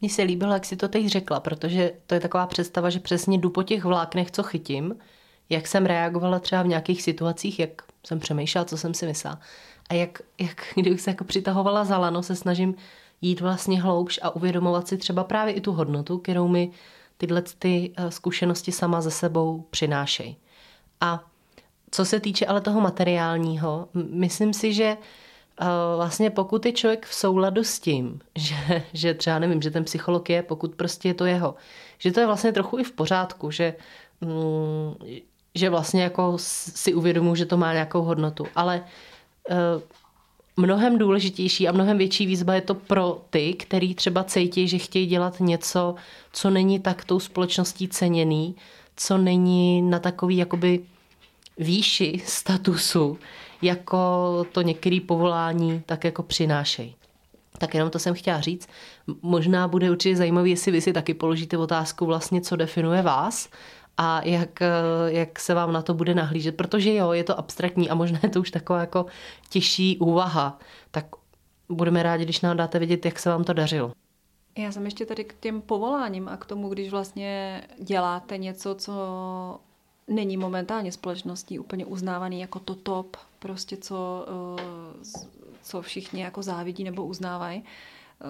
Mně 0.00 0.10
se 0.10 0.22
líbilo, 0.22 0.52
jak 0.52 0.64
si 0.64 0.76
to 0.76 0.88
teď 0.88 1.06
řekla, 1.06 1.40
protože 1.40 1.92
to 2.06 2.14
je 2.14 2.20
taková 2.20 2.46
představa, 2.46 2.90
že 2.90 3.00
přesně 3.00 3.38
jdu 3.38 3.50
po 3.50 3.62
těch 3.62 3.84
vláknech, 3.84 4.30
co 4.30 4.42
chytím, 4.42 4.96
jak 5.48 5.66
jsem 5.66 5.86
reagovala 5.86 6.38
třeba 6.38 6.62
v 6.62 6.66
nějakých 6.66 7.02
situacích, 7.02 7.58
jak 7.58 7.82
jsem 8.06 8.20
přemýšlela, 8.20 8.64
co 8.64 8.76
jsem 8.76 8.94
si 8.94 9.06
myslela. 9.06 9.40
A 9.88 9.94
jak, 9.94 10.22
jak 10.40 10.66
kdybych 10.74 11.00
se 11.00 11.10
jako 11.10 11.24
přitahovala 11.24 11.84
za 11.84 11.98
lano, 11.98 12.22
se 12.22 12.36
snažím 12.36 12.74
jít 13.20 13.40
vlastně 13.40 13.82
hloubš 13.82 14.20
a 14.22 14.30
uvědomovat 14.30 14.88
si 14.88 14.98
třeba 14.98 15.24
právě 15.24 15.54
i 15.54 15.60
tu 15.60 15.72
hodnotu, 15.72 16.18
kterou 16.18 16.48
mi 16.48 16.70
tyhle 17.16 17.42
ty 17.58 17.92
eh, 17.96 18.10
zkušenosti 18.10 18.72
sama 18.72 19.00
ze 19.00 19.10
sebou 19.10 19.66
přinášejí. 19.70 20.36
A 21.00 21.24
co 21.90 22.04
se 22.04 22.20
týče 22.20 22.46
ale 22.46 22.60
toho 22.60 22.80
materiálního, 22.80 23.88
myslím 23.94 24.52
si, 24.52 24.74
že 24.74 24.84
eh, 24.84 25.66
vlastně 25.96 26.30
pokud 26.30 26.66
je 26.66 26.72
člověk 26.72 27.06
v 27.06 27.14
souladu 27.14 27.64
s 27.64 27.80
tím, 27.80 28.20
že, 28.38 28.82
že 28.92 29.14
třeba 29.14 29.38
nevím, 29.38 29.62
že 29.62 29.70
ten 29.70 29.84
psycholog 29.84 30.30
je, 30.30 30.42
pokud 30.42 30.74
prostě 30.74 31.08
je 31.08 31.14
to 31.14 31.24
jeho, 31.24 31.54
že 31.98 32.12
to 32.12 32.20
je 32.20 32.26
vlastně 32.26 32.52
trochu 32.52 32.78
i 32.78 32.84
v 32.84 32.92
pořádku, 32.92 33.50
že, 33.50 33.74
mm, 34.20 34.94
že 35.54 35.70
vlastně 35.70 36.02
jako 36.02 36.32
si 36.36 36.94
uvědomuji, 36.94 37.34
že 37.34 37.46
to 37.46 37.56
má 37.56 37.72
nějakou 37.72 38.02
hodnotu, 38.02 38.46
ale 38.56 38.84
mnohem 40.56 40.98
důležitější 40.98 41.68
a 41.68 41.72
mnohem 41.72 41.98
větší 41.98 42.26
výzva 42.26 42.54
je 42.54 42.60
to 42.60 42.74
pro 42.74 43.22
ty, 43.30 43.54
který 43.54 43.94
třeba 43.94 44.24
cítí, 44.24 44.68
že 44.68 44.78
chtějí 44.78 45.06
dělat 45.06 45.40
něco, 45.40 45.94
co 46.32 46.50
není 46.50 46.80
tak 46.80 47.04
tou 47.04 47.20
společností 47.20 47.88
ceněný, 47.88 48.54
co 48.96 49.18
není 49.18 49.82
na 49.82 49.98
takový 49.98 50.36
jakoby 50.36 50.80
výši 51.58 52.22
statusu, 52.26 53.18
jako 53.62 53.98
to 54.52 54.62
některé 54.62 54.98
povolání 55.06 55.82
tak 55.86 56.04
jako 56.04 56.22
přinášejí. 56.22 56.94
Tak 57.58 57.74
jenom 57.74 57.90
to 57.90 57.98
jsem 57.98 58.14
chtěla 58.14 58.40
říct. 58.40 58.68
Možná 59.22 59.68
bude 59.68 59.90
určitě 59.90 60.16
zajímavé, 60.16 60.48
jestli 60.48 60.72
vy 60.72 60.80
si 60.80 60.92
taky 60.92 61.14
položíte 61.14 61.58
otázku 61.58 62.06
vlastně, 62.06 62.40
co 62.40 62.56
definuje 62.56 63.02
vás 63.02 63.48
a 64.02 64.22
jak, 64.24 64.62
eh, 64.62 64.68
jak 65.06 65.38
se 65.38 65.54
vám 65.54 65.72
na 65.72 65.82
to 65.82 65.94
bude 65.94 66.14
nahlížet, 66.14 66.56
protože 66.56 66.94
jo, 66.94 67.12
je 67.12 67.24
to 67.24 67.38
abstraktní 67.38 67.90
a 67.90 67.94
možná 67.94 68.20
je 68.22 68.28
to 68.28 68.40
už 68.40 68.50
taková 68.50 68.80
jako 68.80 69.06
těžší 69.48 69.98
úvaha, 69.98 70.58
tak 70.90 71.06
budeme 71.68 72.02
rádi, 72.02 72.24
když 72.24 72.40
nám 72.40 72.56
dáte 72.56 72.78
vědět, 72.78 73.04
jak 73.04 73.18
se 73.18 73.30
vám 73.30 73.44
to 73.44 73.52
dařilo. 73.52 73.92
Já 74.58 74.72
jsem 74.72 74.84
ještě 74.84 75.06
tady 75.06 75.24
k 75.24 75.34
těm 75.40 75.60
povoláním 75.60 76.28
a 76.28 76.36
k 76.36 76.46
tomu, 76.46 76.68
když 76.68 76.90
vlastně 76.90 77.62
děláte 77.78 78.38
něco, 78.38 78.74
co 78.74 78.92
není 80.08 80.36
momentálně 80.36 80.92
společností 80.92 81.58
úplně 81.58 81.86
uznávaný 81.86 82.40
jako 82.40 82.58
to 82.58 82.74
top, 82.74 83.16
prostě 83.38 83.76
co, 83.76 84.26
eh, 84.58 84.62
co 85.62 85.82
všichni 85.82 86.22
jako 86.22 86.42
závidí 86.42 86.84
nebo 86.84 87.04
uznávají, 87.04 87.64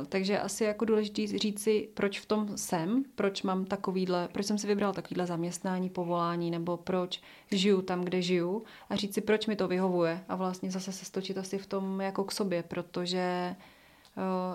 takže 0.08 0.40
asi 0.40 0.64
jako 0.64 0.84
důležité 0.84 1.38
říct 1.38 1.62
si, 1.62 1.88
proč 1.94 2.20
v 2.20 2.26
tom 2.26 2.58
jsem, 2.58 3.04
proč 3.14 3.42
mám 3.42 3.64
takovýhle, 3.64 4.28
proč 4.32 4.46
jsem 4.46 4.58
si 4.58 4.66
vybral 4.66 4.92
takovýhle 4.92 5.26
zaměstnání, 5.26 5.90
povolání, 5.90 6.50
nebo 6.50 6.76
proč 6.76 7.20
žiju 7.50 7.82
tam, 7.82 8.00
kde 8.04 8.22
žiju 8.22 8.64
a 8.90 8.96
říct 8.96 9.14
si, 9.14 9.20
proč 9.20 9.46
mi 9.46 9.56
to 9.56 9.68
vyhovuje 9.68 10.24
a 10.28 10.36
vlastně 10.36 10.70
zase 10.70 10.92
se 10.92 11.04
stočit 11.04 11.38
asi 11.38 11.58
v 11.58 11.66
tom 11.66 12.00
jako 12.00 12.24
k 12.24 12.32
sobě, 12.32 12.62
protože 12.62 13.18
eh, 13.18 13.56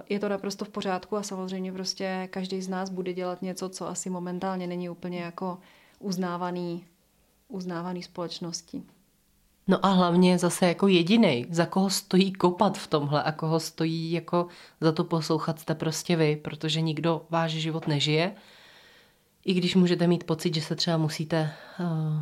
je 0.10 0.20
to 0.20 0.30
naprosto 0.30 0.66
v 0.66 0.70
pořádku 0.70 1.18
a 1.18 1.24
samozřejmě 1.24 1.72
prostě 1.72 2.28
každý 2.32 2.62
z 2.62 2.68
nás 2.68 2.90
bude 2.90 3.14
dělat 3.14 3.42
něco, 3.42 3.70
co 3.70 3.88
asi 3.88 4.10
momentálně 4.10 4.68
není 4.68 4.90
úplně 4.90 5.20
jako 5.20 5.60
uznávaný, 6.00 6.86
uznávaný 7.48 8.04
společností. 8.04 8.95
No 9.68 9.86
a 9.86 9.90
hlavně 9.90 10.38
zase 10.38 10.68
jako 10.68 10.88
jediný, 10.88 11.46
za 11.50 11.66
koho 11.66 11.90
stojí 11.90 12.34
kopat 12.34 12.78
v 12.78 12.88
tomhle 12.88 13.24
a 13.24 13.32
koho 13.32 13.60
stojí 13.60 14.12
jako 14.12 14.48
za 14.82 14.92
to 14.92 15.04
poslouchat 15.04 15.60
jste 15.60 15.76
prostě 15.76 16.16
vy, 16.16 16.36
protože 16.36 16.82
nikdo 16.82 17.26
váš 17.30 17.52
život 17.52 17.88
nežije. 17.88 18.36
I 19.46 19.54
když 19.54 19.76
můžete 19.76 20.08
mít 20.08 20.24
pocit, 20.24 20.56
že 20.56 20.62
se 20.62 20.76
třeba 20.76 20.98
musíte 20.98 21.54
uh, 21.80 22.22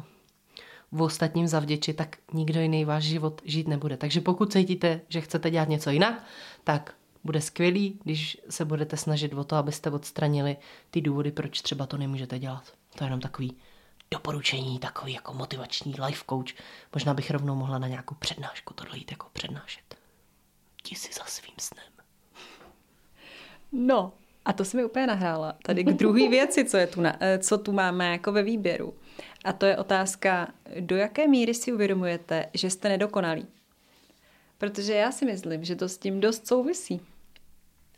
v 0.92 1.02
ostatním 1.02 1.48
zavděčit, 1.48 1.96
tak 1.96 2.18
nikdo 2.34 2.62
jiný 2.62 2.86
váš 2.86 3.04
život 3.04 3.42
žít 3.46 3.68
nebude. 3.68 3.98
Takže 3.98 4.22
pokud 4.22 4.52
cítíte, 4.52 5.02
že 5.10 5.22
chcete 5.22 5.52
dělat 5.52 5.70
něco 5.70 5.90
jinak, 5.90 6.24
tak 6.64 6.96
bude 7.24 7.42
skvělý, 7.42 8.00
když 8.04 8.38
se 8.50 8.66
budete 8.66 8.98
snažit 8.98 9.34
o 9.34 9.44
to, 9.44 9.56
abyste 9.56 9.90
odstranili 9.90 10.58
ty 10.92 11.02
důvody, 11.02 11.32
proč 11.32 11.62
třeba 11.62 11.86
to 11.86 11.98
nemůžete 11.98 12.40
dělat. 12.40 12.64
To 12.98 13.04
je 13.04 13.06
jenom 13.06 13.20
takový 13.20 13.58
doporučení, 14.14 14.80
takový 14.80 15.14
jako 15.14 15.34
motivační 15.34 15.96
life 16.06 16.24
coach. 16.30 16.54
Možná 16.94 17.14
bych 17.14 17.32
rovnou 17.32 17.56
mohla 17.56 17.78
na 17.78 17.88
nějakou 17.88 18.16
přednášku 18.16 18.74
tohle 18.74 18.98
jít 18.98 19.12
jako 19.12 19.28
přednášet. 19.34 19.96
Ti 20.84 20.96
si 20.96 21.14
za 21.14 21.26
svým 21.26 21.56
snem. 21.60 21.94
No, 23.72 24.14
a 24.46 24.54
to 24.54 24.66
se 24.66 24.78
mi 24.78 24.86
úplně 24.86 25.08
nahrála. 25.08 25.56
Tady 25.64 25.84
k 25.84 25.88
druhé 25.88 26.30
věci, 26.30 26.66
co, 26.66 26.78
je 26.78 26.88
tu 26.88 27.02
na, 27.02 27.18
eh, 27.20 27.40
co 27.40 27.58
tu 27.58 27.72
máme 27.72 28.12
jako 28.12 28.32
ve 28.32 28.44
výběru. 28.44 28.94
A 29.46 29.54
to 29.54 29.66
je 29.66 29.78
otázka, 29.78 30.48
do 30.80 30.96
jaké 30.96 31.28
míry 31.28 31.54
si 31.54 31.74
uvědomujete, 31.74 32.50
že 32.54 32.70
jste 32.70 32.90
nedokonalí? 32.90 33.48
Protože 34.58 34.94
já 34.94 35.12
si 35.12 35.26
myslím, 35.26 35.64
že 35.64 35.76
to 35.76 35.90
s 35.90 35.98
tím 35.98 36.20
dost 36.20 36.48
souvisí. 36.48 37.02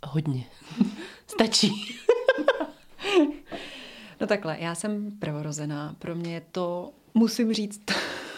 Hodně. 0.03 0.45
Stačí. 1.27 1.97
No 4.25 4.29
takhle, 4.29 4.57
já 4.59 4.75
jsem 4.75 5.11
prvorozená. 5.19 5.95
Pro 5.99 6.15
mě 6.15 6.33
je 6.33 6.41
to, 6.51 6.91
musím 7.13 7.53
říct, 7.53 7.81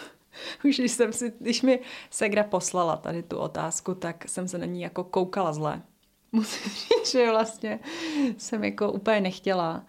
už 0.64 0.78
když, 0.78 0.92
jsem 0.92 1.12
si, 1.12 1.32
když 1.40 1.62
mi 1.62 1.80
Segra 2.10 2.44
poslala 2.44 2.96
tady 2.96 3.22
tu 3.22 3.36
otázku, 3.36 3.94
tak 3.94 4.28
jsem 4.28 4.48
se 4.48 4.58
na 4.58 4.66
ní 4.66 4.80
jako 4.80 5.04
koukala 5.04 5.52
zle. 5.52 5.82
Musím 6.32 6.72
říct, 6.72 7.12
že 7.12 7.30
vlastně 7.30 7.80
jsem 8.38 8.64
jako 8.64 8.92
úplně 8.92 9.20
nechtěla 9.20 9.86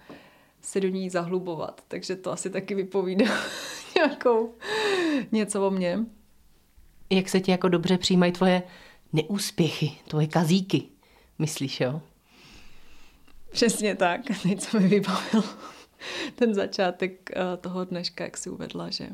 se 0.61 0.79
do 0.79 0.87
ní 0.87 1.09
zahlubovat, 1.09 1.83
takže 1.87 2.15
to 2.15 2.31
asi 2.31 2.49
taky 2.49 2.75
vypovídá 2.75 3.25
nějakou 3.95 4.55
něco 5.31 5.67
o 5.67 5.71
mně. 5.71 5.99
Jak 7.09 7.29
se 7.29 7.39
ti 7.39 7.51
jako 7.51 7.69
dobře 7.69 7.97
přijímají 7.97 8.31
tvoje 8.31 8.63
neúspěchy, 9.13 9.91
tvoje 10.07 10.27
kazíky, 10.27 10.83
myslíš, 11.39 11.81
jo? 11.81 12.01
Přesně 13.51 13.95
tak, 13.95 14.21
teď 14.43 14.61
se 14.61 14.79
mi 14.79 14.87
vybavilo 14.87 15.43
ten 16.35 16.53
začátek 16.53 17.29
uh, 17.35 17.41
toho 17.61 17.85
dneška, 17.85 18.23
jak 18.23 18.37
si 18.37 18.49
uvedla, 18.49 18.89
že 18.89 19.09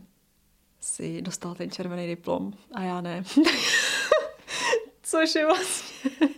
si 0.80 1.22
dostal 1.22 1.56
ten 1.56 1.72
červený 1.72 2.08
diplom 2.08 2.54
a 2.74 2.82
já 2.82 3.02
ne. 3.02 3.24
Což 5.04 5.36
je 5.36 5.46
vlastně... 5.46 6.12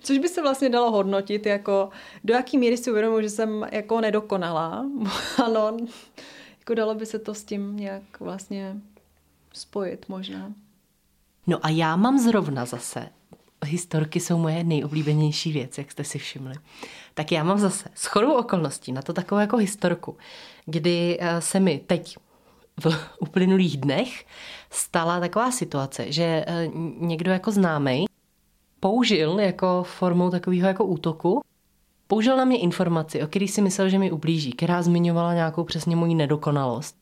Což 0.00 0.18
by 0.18 0.28
se 0.28 0.42
vlastně 0.42 0.68
dalo 0.68 0.90
hodnotit 0.90 1.46
jako, 1.46 1.90
do 2.24 2.34
jaký 2.34 2.58
míry 2.58 2.76
si 2.76 2.90
uvědomuji, 2.90 3.22
že 3.22 3.30
jsem 3.30 3.66
jako 3.72 4.00
nedokonalá. 4.00 4.86
ano, 5.44 5.76
jako 6.58 6.74
dalo 6.74 6.94
by 6.94 7.06
se 7.06 7.18
to 7.18 7.34
s 7.34 7.44
tím 7.44 7.76
nějak 7.76 8.20
vlastně 8.20 8.76
spojit 9.52 10.08
možná. 10.08 10.52
No 11.46 11.58
a 11.62 11.68
já 11.68 11.96
mám 11.96 12.18
zrovna 12.18 12.64
zase 12.64 13.08
historky 13.64 14.20
jsou 14.20 14.38
moje 14.38 14.64
nejoblíbenější 14.64 15.52
věc, 15.52 15.78
jak 15.78 15.90
jste 15.90 16.04
si 16.04 16.18
všimli. 16.18 16.54
Tak 17.14 17.32
já 17.32 17.44
mám 17.44 17.58
zase 17.58 17.88
s 17.94 18.06
chodou 18.06 18.32
okolností 18.32 18.92
na 18.92 19.02
to 19.02 19.12
takovou 19.12 19.40
jako 19.40 19.56
historku, 19.56 20.16
kdy 20.66 21.18
eh, 21.20 21.40
se 21.40 21.60
mi 21.60 21.80
teď 21.86 22.16
v 22.84 22.96
uplynulých 23.18 23.76
dnech 23.76 24.26
stala 24.70 25.20
taková 25.20 25.50
situace, 25.50 26.12
že 26.12 26.44
eh, 26.46 26.70
někdo 26.98 27.30
jako 27.30 27.50
známý 27.50 28.06
použil 28.80 29.40
jako 29.40 29.82
formou 29.82 30.30
takového 30.30 30.68
jako 30.68 30.84
útoku, 30.84 31.40
použil 32.06 32.36
na 32.36 32.44
mě 32.44 32.58
informaci, 32.58 33.22
o 33.22 33.26
který 33.26 33.48
si 33.48 33.62
myslel, 33.62 33.88
že 33.88 33.98
mi 33.98 34.12
ublíží, 34.12 34.52
která 34.52 34.82
zmiňovala 34.82 35.34
nějakou 35.34 35.64
přesně 35.64 35.96
moji 35.96 36.14
nedokonalost. 36.14 36.96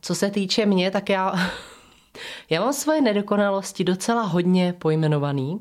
Co 0.00 0.14
se 0.14 0.30
týče 0.30 0.66
mě, 0.66 0.90
tak 0.90 1.08
já, 1.08 1.34
já 2.50 2.60
mám 2.60 2.72
svoje 2.72 3.00
nedokonalosti 3.00 3.84
docela 3.84 4.22
hodně 4.22 4.74
pojmenovaný 4.78 5.60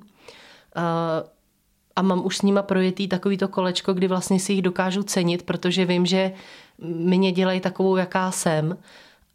a 1.96 2.02
mám 2.02 2.26
už 2.26 2.38
s 2.38 2.42
nima 2.42 2.62
projetý 2.62 3.08
takovýto 3.08 3.48
kolečko, 3.48 3.94
kdy 3.94 4.08
vlastně 4.08 4.40
si 4.40 4.54
jich 4.54 4.62
dokážu 4.62 5.04
cenit, 5.04 5.44
protože 5.44 5.86
vím, 5.86 6.06
že 6.06 6.32
mě 6.82 7.32
dělají 7.32 7.60
takovou, 7.60 7.96
jaká 7.96 8.32
jsem 8.32 8.78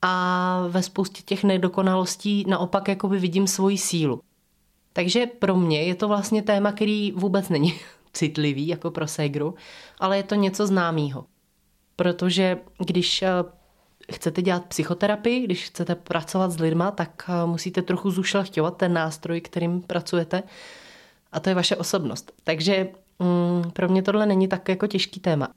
a 0.02 0.64
ve 0.68 0.82
spoustě 0.82 1.22
těch 1.22 1.44
nedokonalostí 1.44 2.44
naopak 2.48 2.88
jakoby 2.88 3.18
vidím 3.18 3.46
svoji 3.46 3.78
sílu. 3.78 4.20
Takže 4.92 5.26
pro 5.26 5.56
mě 5.56 5.82
je 5.82 5.94
to 5.94 6.08
vlastně 6.08 6.42
téma, 6.42 6.72
který 6.72 7.12
vůbec 7.12 7.48
není 7.48 7.74
citlivý 8.12 8.68
jako 8.68 8.90
pro 8.90 9.08
Segru, 9.08 9.54
ale 10.00 10.16
je 10.16 10.22
to 10.22 10.34
něco 10.34 10.66
známého. 10.66 11.24
Protože 11.96 12.58
když 12.78 13.22
eh, 13.22 13.28
chcete 14.12 14.42
dělat 14.42 14.64
psychoterapii, 14.64 15.40
když 15.40 15.64
chcete 15.64 15.94
pracovat 15.94 16.50
s 16.50 16.58
lidma, 16.60 16.90
tak 16.90 17.24
eh, 17.28 17.46
musíte 17.46 17.82
trochu 17.82 18.10
zušlechťovat 18.10 18.76
ten 18.76 18.92
nástroj, 18.92 19.40
kterým 19.40 19.82
pracujete, 19.82 20.42
a 21.32 21.40
to 21.40 21.48
je 21.48 21.54
vaše 21.54 21.76
osobnost. 21.76 22.32
Takže 22.44 22.88
mm, 23.18 23.70
pro 23.70 23.88
mě 23.88 24.02
tohle 24.02 24.26
není 24.26 24.48
tak 24.48 24.68
jako 24.68 24.86
těžký 24.86 25.20
téma. 25.20 25.48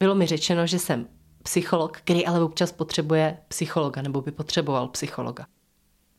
Bylo 0.00 0.14
mi 0.14 0.26
řečeno, 0.26 0.66
že 0.66 0.78
jsem 0.78 1.06
psycholog, 1.42 1.98
který 1.98 2.26
ale 2.26 2.42
občas 2.42 2.72
potřebuje 2.72 3.38
psychologa 3.48 4.02
nebo 4.02 4.20
by 4.20 4.32
potřeboval 4.32 4.88
psychologa. 4.88 5.46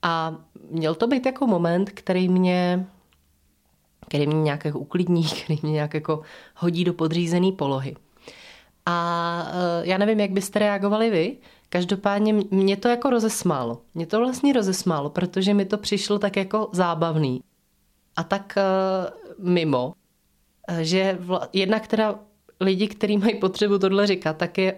A 0.01 0.35
měl 0.69 0.95
to 0.95 1.07
být 1.07 1.25
jako 1.25 1.47
moment, 1.47 1.89
který 1.89 2.29
mě, 2.29 2.87
který 4.07 4.27
mě 4.27 4.41
nějak 4.41 4.65
jako 4.65 4.79
uklidní, 4.79 5.23
který 5.43 5.59
mě 5.63 5.71
nějak 5.71 5.93
jako 5.93 6.21
hodí 6.55 6.83
do 6.83 6.93
podřízené 6.93 7.51
polohy. 7.51 7.95
A 8.85 9.47
e, 9.51 9.87
já 9.87 9.97
nevím, 9.97 10.19
jak 10.19 10.31
byste 10.31 10.59
reagovali 10.59 11.09
vy, 11.09 11.37
každopádně 11.69 12.33
mě 12.51 12.77
to 12.77 12.87
jako 12.87 13.09
rozesmálo. 13.09 13.81
Mě 13.93 14.05
to 14.05 14.19
vlastně 14.19 14.53
rozesmálo, 14.53 15.09
protože 15.09 15.53
mi 15.53 15.65
to 15.65 15.77
přišlo 15.77 16.19
tak 16.19 16.37
jako 16.37 16.69
zábavný 16.71 17.41
a 18.15 18.23
tak 18.23 18.57
uh, 18.57 19.47
mimo, 19.49 19.93
eh, 20.67 20.83
že 20.83 21.17
vla, 21.19 21.49
která 21.79 22.19
lidi, 22.59 22.87
kteří 22.87 23.17
mají 23.17 23.35
potřebu 23.39 23.79
tohle 23.79 24.07
říkat, 24.07 24.37
tak 24.37 24.57
je 24.57 24.75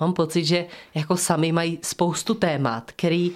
Mám 0.00 0.12
pocit, 0.12 0.44
že 0.44 0.66
jako 0.94 1.16
sami 1.16 1.52
mají 1.52 1.78
spoustu 1.82 2.34
témat, 2.34 2.92
který 2.92 3.32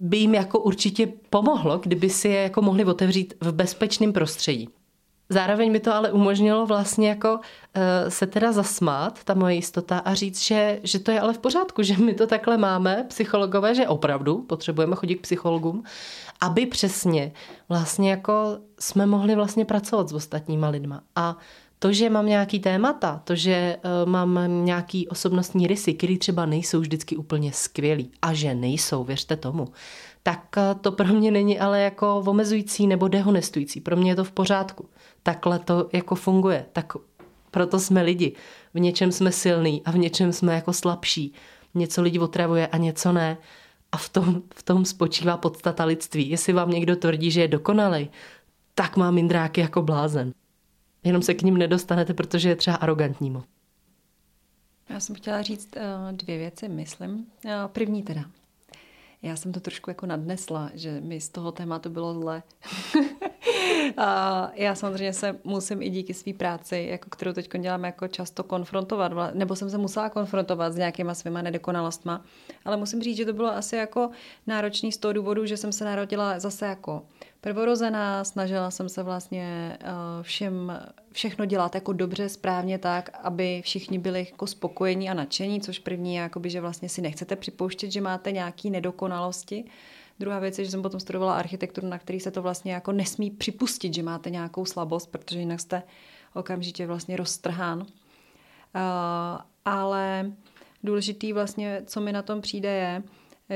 by 0.00 0.16
jim 0.16 0.34
jako 0.34 0.58
určitě 0.58 1.06
pomohlo, 1.30 1.78
kdyby 1.78 2.10
si 2.10 2.28
je 2.28 2.42
jako 2.42 2.62
mohli 2.62 2.84
otevřít 2.84 3.34
v 3.40 3.52
bezpečném 3.52 4.12
prostředí. 4.12 4.68
Zároveň 5.28 5.72
mi 5.72 5.80
to 5.80 5.94
ale 5.94 6.12
umožnilo 6.12 6.66
vlastně 6.66 7.08
jako 7.08 7.34
uh, 7.34 7.40
se 8.08 8.26
teda 8.26 8.52
zasmát, 8.52 9.24
ta 9.24 9.34
moje 9.34 9.54
jistota, 9.54 9.98
a 9.98 10.14
říct, 10.14 10.42
že, 10.42 10.80
že 10.82 10.98
to 10.98 11.10
je 11.10 11.20
ale 11.20 11.32
v 11.32 11.38
pořádku, 11.38 11.82
že 11.82 11.96
my 11.96 12.14
to 12.14 12.26
takhle 12.26 12.56
máme, 12.56 13.04
psychologové, 13.08 13.74
že 13.74 13.88
opravdu 13.88 14.42
potřebujeme 14.42 14.96
chodit 14.96 15.14
k 15.14 15.20
psychologům, 15.20 15.84
aby 16.40 16.66
přesně 16.66 17.32
vlastně 17.68 18.10
jako 18.10 18.58
jsme 18.78 19.06
mohli 19.06 19.34
vlastně 19.34 19.64
pracovat 19.64 20.08
s 20.08 20.12
ostatníma 20.12 20.68
lidma. 20.68 21.00
A 21.16 21.36
to, 21.78 21.92
že 21.92 22.10
mám 22.10 22.26
nějaký 22.26 22.60
témata, 22.60 23.20
to, 23.24 23.34
že 23.34 23.76
uh, 23.84 24.10
mám 24.10 24.38
nějaký 24.64 25.08
osobnostní 25.08 25.66
rysy, 25.66 25.94
které 25.94 26.18
třeba 26.18 26.46
nejsou 26.46 26.80
vždycky 26.80 27.16
úplně 27.16 27.52
skvělý 27.52 28.10
a 28.22 28.34
že 28.34 28.54
nejsou, 28.54 29.04
věřte 29.04 29.36
tomu, 29.36 29.68
tak 30.22 30.56
uh, 30.56 30.80
to 30.80 30.92
pro 30.92 31.06
mě 31.06 31.30
není 31.30 31.58
ale 31.58 31.80
jako 31.80 32.22
omezující 32.26 32.86
nebo 32.86 33.08
dehonestující. 33.08 33.80
Pro 33.80 33.96
mě 33.96 34.10
je 34.10 34.16
to 34.16 34.24
v 34.24 34.32
pořádku. 34.32 34.88
Takhle 35.26 35.58
to 35.58 35.88
jako 35.92 36.14
funguje. 36.14 36.66
Tak 36.72 36.92
proto 37.50 37.80
jsme 37.80 38.02
lidi. 38.02 38.32
V 38.74 38.80
něčem 38.80 39.12
jsme 39.12 39.32
silní 39.32 39.82
a 39.84 39.90
v 39.90 39.98
něčem 39.98 40.32
jsme 40.32 40.54
jako 40.54 40.72
slabší. 40.72 41.32
Něco 41.74 42.02
lidi 42.02 42.18
otravuje 42.18 42.66
a 42.66 42.76
něco 42.76 43.12
ne. 43.12 43.36
A 43.92 43.96
v 43.96 44.08
tom, 44.08 44.42
v 44.54 44.62
tom 44.62 44.84
spočívá 44.84 45.36
podstata 45.36 45.84
lidství. 45.84 46.30
Jestli 46.30 46.52
vám 46.52 46.70
někdo 46.70 46.96
tvrdí, 46.96 47.30
že 47.30 47.40
je 47.40 47.48
dokonalý, 47.48 48.10
tak 48.74 48.96
má 48.96 49.10
mindráky 49.10 49.60
jako 49.60 49.82
blázen. 49.82 50.32
Jenom 51.04 51.22
se 51.22 51.34
k 51.34 51.42
ním 51.42 51.56
nedostanete, 51.56 52.14
protože 52.14 52.48
je 52.48 52.56
třeba 52.56 52.76
arrogantní. 52.76 53.36
Já 54.88 55.00
jsem 55.00 55.16
chtěla 55.16 55.42
říct 55.42 55.76
uh, 55.76 56.16
dvě 56.16 56.38
věci, 56.38 56.68
myslím. 56.68 57.10
Uh, 57.14 57.50
první 57.66 58.02
teda. 58.02 58.24
Já 59.24 59.36
jsem 59.36 59.52
to 59.52 59.60
trošku 59.60 59.90
jako 59.90 60.06
nadnesla, 60.06 60.70
že 60.74 61.00
mi 61.00 61.20
z 61.20 61.28
toho 61.28 61.52
tématu 61.52 61.90
bylo 61.90 62.14
zle. 62.14 62.42
a 63.96 64.50
já 64.54 64.74
samozřejmě 64.74 65.12
se 65.12 65.38
musím 65.44 65.82
i 65.82 65.90
díky 65.90 66.14
své 66.14 66.32
práci, 66.32 66.86
jako 66.90 67.10
kterou 67.10 67.32
teď 67.32 67.50
dělám, 67.58 67.84
jako 67.84 68.08
často 68.08 68.42
konfrontovat, 68.42 69.34
nebo 69.34 69.56
jsem 69.56 69.70
se 69.70 69.78
musela 69.78 70.08
konfrontovat 70.08 70.72
s 70.72 70.76
nějakýma 70.76 71.14
svýma 71.14 71.42
nedokonalostma, 71.42 72.24
ale 72.64 72.76
musím 72.76 73.02
říct, 73.02 73.16
že 73.16 73.24
to 73.24 73.32
bylo 73.32 73.48
asi 73.48 73.76
jako 73.76 74.10
náročný 74.46 74.92
z 74.92 74.96
toho 74.96 75.12
důvodu, 75.12 75.46
že 75.46 75.56
jsem 75.56 75.72
se 75.72 75.84
narodila 75.84 76.38
zase 76.38 76.66
jako 76.66 77.02
prvorozená, 77.44 78.24
snažila 78.24 78.70
jsem 78.70 78.88
se 78.88 79.02
vlastně 79.02 79.76
eh, 79.80 79.86
všem, 80.22 80.80
všechno 81.12 81.44
dělat 81.44 81.74
jako 81.74 81.92
dobře, 81.92 82.28
správně 82.28 82.78
tak, 82.78 83.10
aby 83.22 83.62
všichni 83.64 83.98
byli 83.98 84.26
jako 84.30 84.46
spokojení 84.46 85.10
a 85.10 85.14
nadšení, 85.14 85.60
což 85.60 85.78
první 85.78 86.14
je, 86.14 86.22
jakoby, 86.22 86.50
že 86.50 86.60
vlastně 86.60 86.88
si 86.88 87.02
nechcete 87.02 87.36
připouštět, 87.36 87.92
že 87.92 88.00
máte 88.00 88.32
nějaké 88.32 88.70
nedokonalosti. 88.70 89.64
Druhá 90.18 90.38
věc 90.38 90.58
je, 90.58 90.64
že 90.64 90.70
jsem 90.70 90.82
potom 90.82 91.00
studovala 91.00 91.34
architekturu, 91.34 91.88
na 91.88 91.98
který 91.98 92.20
se 92.20 92.30
to 92.30 92.42
vlastně 92.42 92.72
jako 92.72 92.92
nesmí 92.92 93.30
připustit, 93.30 93.94
že 93.94 94.02
máte 94.02 94.30
nějakou 94.30 94.64
slabost, 94.64 95.10
protože 95.10 95.38
jinak 95.38 95.60
jste 95.60 95.82
okamžitě 96.34 96.86
vlastně 96.86 97.16
roztrhán. 97.16 97.80
Uh, 97.80 97.86
ale 99.64 100.32
důležitý 100.84 101.32
vlastně, 101.32 101.82
co 101.86 102.00
mi 102.00 102.12
na 102.12 102.22
tom 102.22 102.40
přijde, 102.40 102.72
je, 102.72 103.02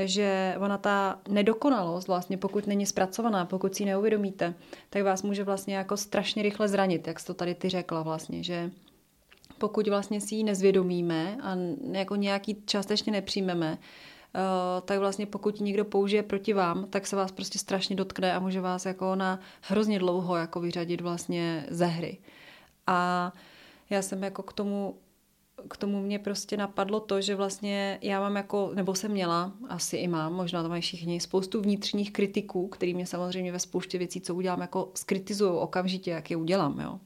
že 0.05 0.55
ona 0.59 0.77
ta 0.77 1.19
nedokonalost 1.29 2.07
vlastně, 2.07 2.37
pokud 2.37 2.67
není 2.67 2.85
zpracovaná, 2.85 3.45
pokud 3.45 3.75
si 3.75 3.83
ji 3.83 3.87
neuvědomíte, 3.87 4.53
tak 4.89 5.03
vás 5.03 5.23
může 5.23 5.43
vlastně 5.43 5.75
jako 5.75 5.97
strašně 5.97 6.43
rychle 6.43 6.67
zranit, 6.67 7.07
jak 7.07 7.19
jsi 7.19 7.25
to 7.25 7.33
tady 7.33 7.55
ty 7.55 7.69
řekla 7.69 8.01
vlastně, 8.03 8.43
že 8.43 8.71
pokud 9.57 9.87
vlastně 9.87 10.21
si 10.21 10.35
ji 10.35 10.43
nezvědomíme 10.43 11.37
a 11.41 11.55
jako 11.91 12.15
nějaký 12.15 12.63
částečně 12.65 13.11
nepřijmeme, 13.11 13.77
Uh, 14.35 14.85
tak 14.85 14.99
vlastně 14.99 15.25
pokud 15.25 15.59
někdo 15.59 15.85
použije 15.85 16.23
proti 16.23 16.53
vám, 16.53 16.85
tak 16.89 17.07
se 17.07 17.15
vás 17.15 17.31
prostě 17.31 17.59
strašně 17.59 17.95
dotkne 17.95 18.33
a 18.33 18.39
může 18.39 18.61
vás 18.61 18.85
jako 18.85 19.15
na 19.15 19.39
hrozně 19.61 19.99
dlouho 19.99 20.35
jako 20.35 20.59
vyřadit 20.59 21.01
vlastně 21.01 21.65
ze 21.69 21.85
hry. 21.85 22.17
A 22.87 23.31
já 23.89 24.01
jsem 24.01 24.23
jako 24.23 24.43
k 24.43 24.53
tomu 24.53 24.95
k 25.69 25.77
tomu 25.77 26.01
mě 26.01 26.19
prostě 26.19 26.57
napadlo 26.57 26.99
to, 26.99 27.21
že 27.21 27.35
vlastně 27.35 27.99
já 28.01 28.19
mám 28.19 28.35
jako, 28.35 28.71
nebo 28.73 28.95
jsem 28.95 29.11
měla, 29.11 29.53
asi 29.69 29.97
i 29.97 30.07
mám, 30.07 30.33
možná 30.33 30.63
to 30.63 30.69
mají 30.69 30.81
všichni, 30.81 31.19
spoustu 31.19 31.61
vnitřních 31.61 32.13
kritiků, 32.13 32.67
který 32.67 32.93
mě 32.93 33.05
samozřejmě 33.05 33.51
ve 33.51 33.59
spoustě 33.59 33.97
věcí, 33.97 34.21
co 34.21 34.35
udělám, 34.35 34.61
jako 34.61 34.91
skritizují 34.95 35.51
okamžitě, 35.51 36.11
jak 36.11 36.31
je 36.31 36.37
udělám, 36.37 36.79
jo. 36.79 36.99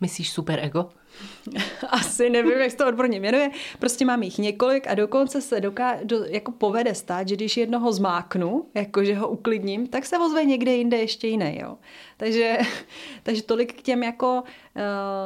Myslíš 0.00 0.30
super 0.30 0.60
ego? 0.62 0.88
Asi 1.88 2.30
nevím, 2.30 2.52
jak 2.52 2.70
se 2.70 2.76
to 2.76 2.86
odborně 2.86 3.20
jmenuje. 3.20 3.50
Prostě 3.78 4.04
mám 4.04 4.22
jich 4.22 4.38
několik 4.38 4.86
a 4.86 4.94
dokonce 4.94 5.40
se 5.40 5.60
doká- 5.60 5.98
do, 6.04 6.24
jako 6.24 6.52
povede 6.52 6.94
stát, 6.94 7.28
že 7.28 7.36
když 7.36 7.56
jednoho 7.56 7.92
zmáknu, 7.92 8.66
jako 8.74 9.04
že 9.04 9.14
ho 9.14 9.28
uklidním, 9.28 9.86
tak 9.86 10.06
se 10.06 10.18
ozve 10.18 10.44
někde 10.44 10.72
jinde 10.72 10.96
ještě 10.96 11.28
jiný. 11.28 11.58
Jo. 11.60 11.78
Takže, 12.16 12.58
takže 13.22 13.42
tolik 13.42 13.72
k 13.78 13.82
těm 13.82 14.02
jako 14.02 14.42
uh, 14.42 14.42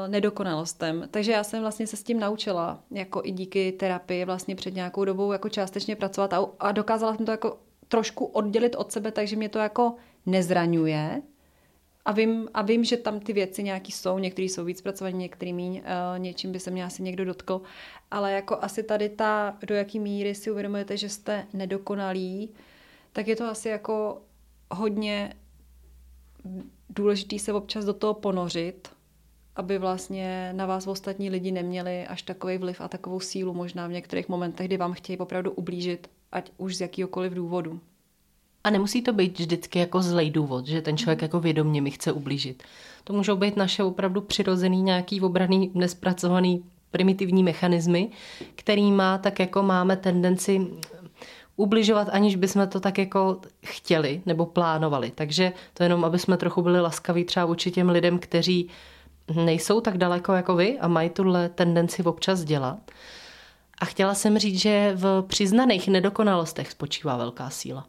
nedokonalostem. 0.09 1.09
Takže 1.11 1.33
já 1.33 1.45
jsem 1.45 1.61
vlastně 1.61 1.87
se 1.87 1.97
s 1.97 2.03
tím 2.03 2.21
naučila, 2.21 2.81
jako 2.91 3.21
i 3.25 3.31
díky 3.31 3.73
terapii 3.73 4.25
vlastně 4.25 4.57
před 4.57 4.75
nějakou 4.75 5.05
dobou 5.05 5.33
jako 5.33 5.49
částečně 5.49 5.97
pracovat 5.97 6.33
a, 6.33 6.47
a 6.61 6.73
dokázala 6.73 7.17
jsem 7.17 7.27
to 7.27 7.33
jako 7.33 7.59
trošku 7.89 8.25
oddělit 8.25 8.75
od 8.75 8.93
sebe, 8.93 9.13
takže 9.13 9.37
mě 9.37 9.49
to 9.49 9.59
jako 9.59 9.95
nezraňuje, 10.27 11.23
a 12.05 12.13
vím, 12.13 12.49
a 12.55 12.63
vím, 12.63 12.85
že 12.85 12.97
tam 12.97 13.21
ty 13.21 13.33
věci 13.33 13.63
nějaký 13.63 13.93
jsou, 13.93 14.19
některý 14.19 14.49
jsou 14.49 14.65
víc 14.65 14.83
pracovaní, 14.83 15.19
některý 15.19 15.53
míň, 15.53 15.73
uh, 15.73 16.19
něčím 16.19 16.53
by 16.53 16.61
se 16.61 16.71
mě 16.71 16.85
asi 16.85 17.03
někdo 17.03 17.25
dotkl, 17.25 17.63
ale 18.11 18.33
jako 18.33 18.59
asi 18.61 18.83
tady 18.83 19.09
ta, 19.09 19.59
do 19.67 19.75
jaký 19.75 20.01
míry 20.01 20.35
si 20.35 20.51
uvědomujete, 20.51 20.97
že 20.97 21.09
jste 21.09 21.47
nedokonalí, 21.53 22.51
tak 23.13 23.29
je 23.29 23.37
to 23.37 23.45
asi 23.45 23.69
jako 23.69 24.23
hodně 24.71 25.35
důležitý 26.91 27.39
se 27.39 27.53
občas 27.53 27.85
do 27.85 27.95
toho 27.95 28.15
ponořit, 28.15 28.89
aby 29.57 29.79
vlastně 29.79 30.53
na 30.53 30.67
vás 30.67 30.87
ostatní 30.87 31.31
lidi 31.31 31.53
neměli 31.53 32.07
až 32.07 32.23
takový 32.23 32.59
vliv 32.59 32.81
a 32.81 32.89
takovou 32.89 33.21
sílu 33.21 33.55
možná 33.55 33.87
v 33.87 33.93
některých 33.93 34.29
momentech, 34.29 34.67
kdy 34.67 34.77
vám 34.77 34.93
chtějí 34.93 35.19
opravdu 35.19 35.51
ublížit, 35.51 36.11
ať 36.33 36.53
už 36.57 36.77
z 36.77 36.81
jakýhokoliv 36.81 37.33
důvodu. 37.33 37.81
A 38.65 38.71
nemusí 38.71 39.03
to 39.03 39.13
být 39.13 39.39
vždycky 39.39 39.79
jako 39.79 40.03
zlej 40.03 40.31
důvod, 40.31 40.67
že 40.67 40.83
ten 40.83 40.97
člověk 40.97 41.23
jako 41.23 41.41
vědomě 41.41 41.83
mi 41.83 41.91
chce 41.91 42.13
ublížit. 42.13 42.63
To 43.05 43.13
můžou 43.13 43.37
být 43.37 43.57
naše 43.57 43.83
opravdu 43.83 44.21
přirozený 44.21 44.83
nějaký 44.83 45.21
obraný, 45.21 45.71
nespracovaný 45.75 46.65
primitivní 46.91 47.43
mechanismy, 47.43 48.11
který 48.55 48.93
má 48.93 49.19
tak 49.19 49.41
jako 49.41 49.63
máme 49.63 49.97
tendenci 49.97 50.67
ubližovat, 51.57 52.09
aniž 52.13 52.37
bychom 52.37 52.69
to 52.69 52.81
tak 52.81 52.99
jako 52.99 53.41
chtěli 53.65 54.23
nebo 54.27 54.47
plánovali. 54.47 55.13
Takže 55.15 55.53
to 55.75 55.83
jenom, 55.83 56.05
aby 56.05 56.19
jsme 56.19 56.37
trochu 56.37 56.63
byli 56.63 56.81
laskaví 56.81 57.25
třeba 57.25 57.47
vůči 57.47 57.71
těm 57.71 57.89
lidem, 57.89 58.19
kteří 58.19 58.69
nejsou 59.35 59.81
tak 59.81 59.99
daleko 59.99 60.33
jako 60.33 60.57
vy 60.57 60.79
a 60.79 60.89
mají 60.89 61.11
tuhle 61.11 61.49
tendenci 61.49 62.03
občas 62.03 62.45
dělat. 62.45 62.91
A 63.79 63.85
chtěla 63.85 64.15
jsem 64.15 64.39
říct, 64.39 64.59
že 64.61 64.93
v 64.95 65.25
přiznaných 65.27 65.89
nedokonalostech 65.89 66.71
spočívá 66.71 67.17
velká 67.17 67.51
síla. 67.51 67.87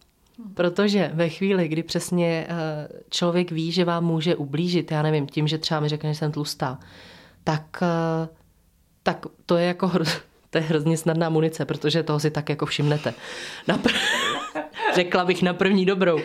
Protože 0.54 1.12
ve 1.14 1.30
chvíli, 1.30 1.68
kdy 1.68 1.84
přesně 1.84 2.48
eh, 2.50 2.88
člověk 3.10 3.52
ví, 3.52 3.72
že 3.72 3.86
vám 3.86 4.06
může 4.06 4.36
ublížit, 4.36 4.92
já 4.92 5.02
nevím, 5.02 5.28
tím, 5.28 5.48
že 5.48 5.58
třeba 5.58 5.80
mi 5.80 5.90
řekne, 5.90 6.14
že 6.14 6.20
jsem 6.20 6.32
tlustá, 6.32 6.80
tak, 7.44 7.80
eh, 7.82 8.28
tak 9.04 9.26
to 9.46 9.58
je 9.58 9.66
jako 9.66 9.92
to 10.50 10.58
je 10.58 10.62
hrozně 10.62 10.98
snadná 10.98 11.30
munice, 11.30 11.66
protože 11.66 12.04
toho 12.04 12.20
si 12.20 12.32
tak 12.32 12.50
jako 12.50 12.66
všimnete. 12.66 13.14
Na 13.68 13.78
pr- 13.78 13.96
Řekla 14.96 15.26
bych 15.26 15.42
na 15.44 15.54
první 15.54 15.86
dobrou. 15.86 16.20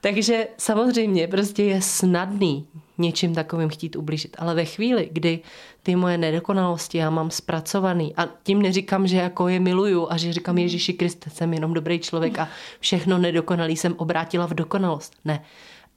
Takže 0.00 0.48
samozřejmě 0.58 1.28
prostě 1.28 1.64
je 1.64 1.82
snadný 1.82 2.66
něčím 2.98 3.34
takovým 3.34 3.68
chtít 3.68 3.96
ublížit. 3.96 4.36
Ale 4.38 4.54
ve 4.54 4.64
chvíli, 4.64 5.08
kdy 5.12 5.40
ty 5.82 5.96
moje 5.96 6.18
nedokonalosti 6.18 6.98
já 6.98 7.10
mám 7.10 7.30
zpracovaný 7.30 8.14
a 8.16 8.28
tím 8.42 8.62
neříkám, 8.62 9.06
že 9.06 9.16
jako 9.16 9.48
je 9.48 9.60
miluju 9.60 10.06
a 10.10 10.16
že 10.16 10.32
říkám 10.32 10.58
Ježíši 10.58 10.92
Kriste, 10.92 11.30
jsem 11.30 11.54
jenom 11.54 11.74
dobrý 11.74 11.98
člověk 11.98 12.38
a 12.38 12.48
všechno 12.80 13.18
nedokonalý 13.18 13.76
jsem 13.76 13.94
obrátila 13.96 14.46
v 14.46 14.54
dokonalost. 14.54 15.16
Ne. 15.24 15.42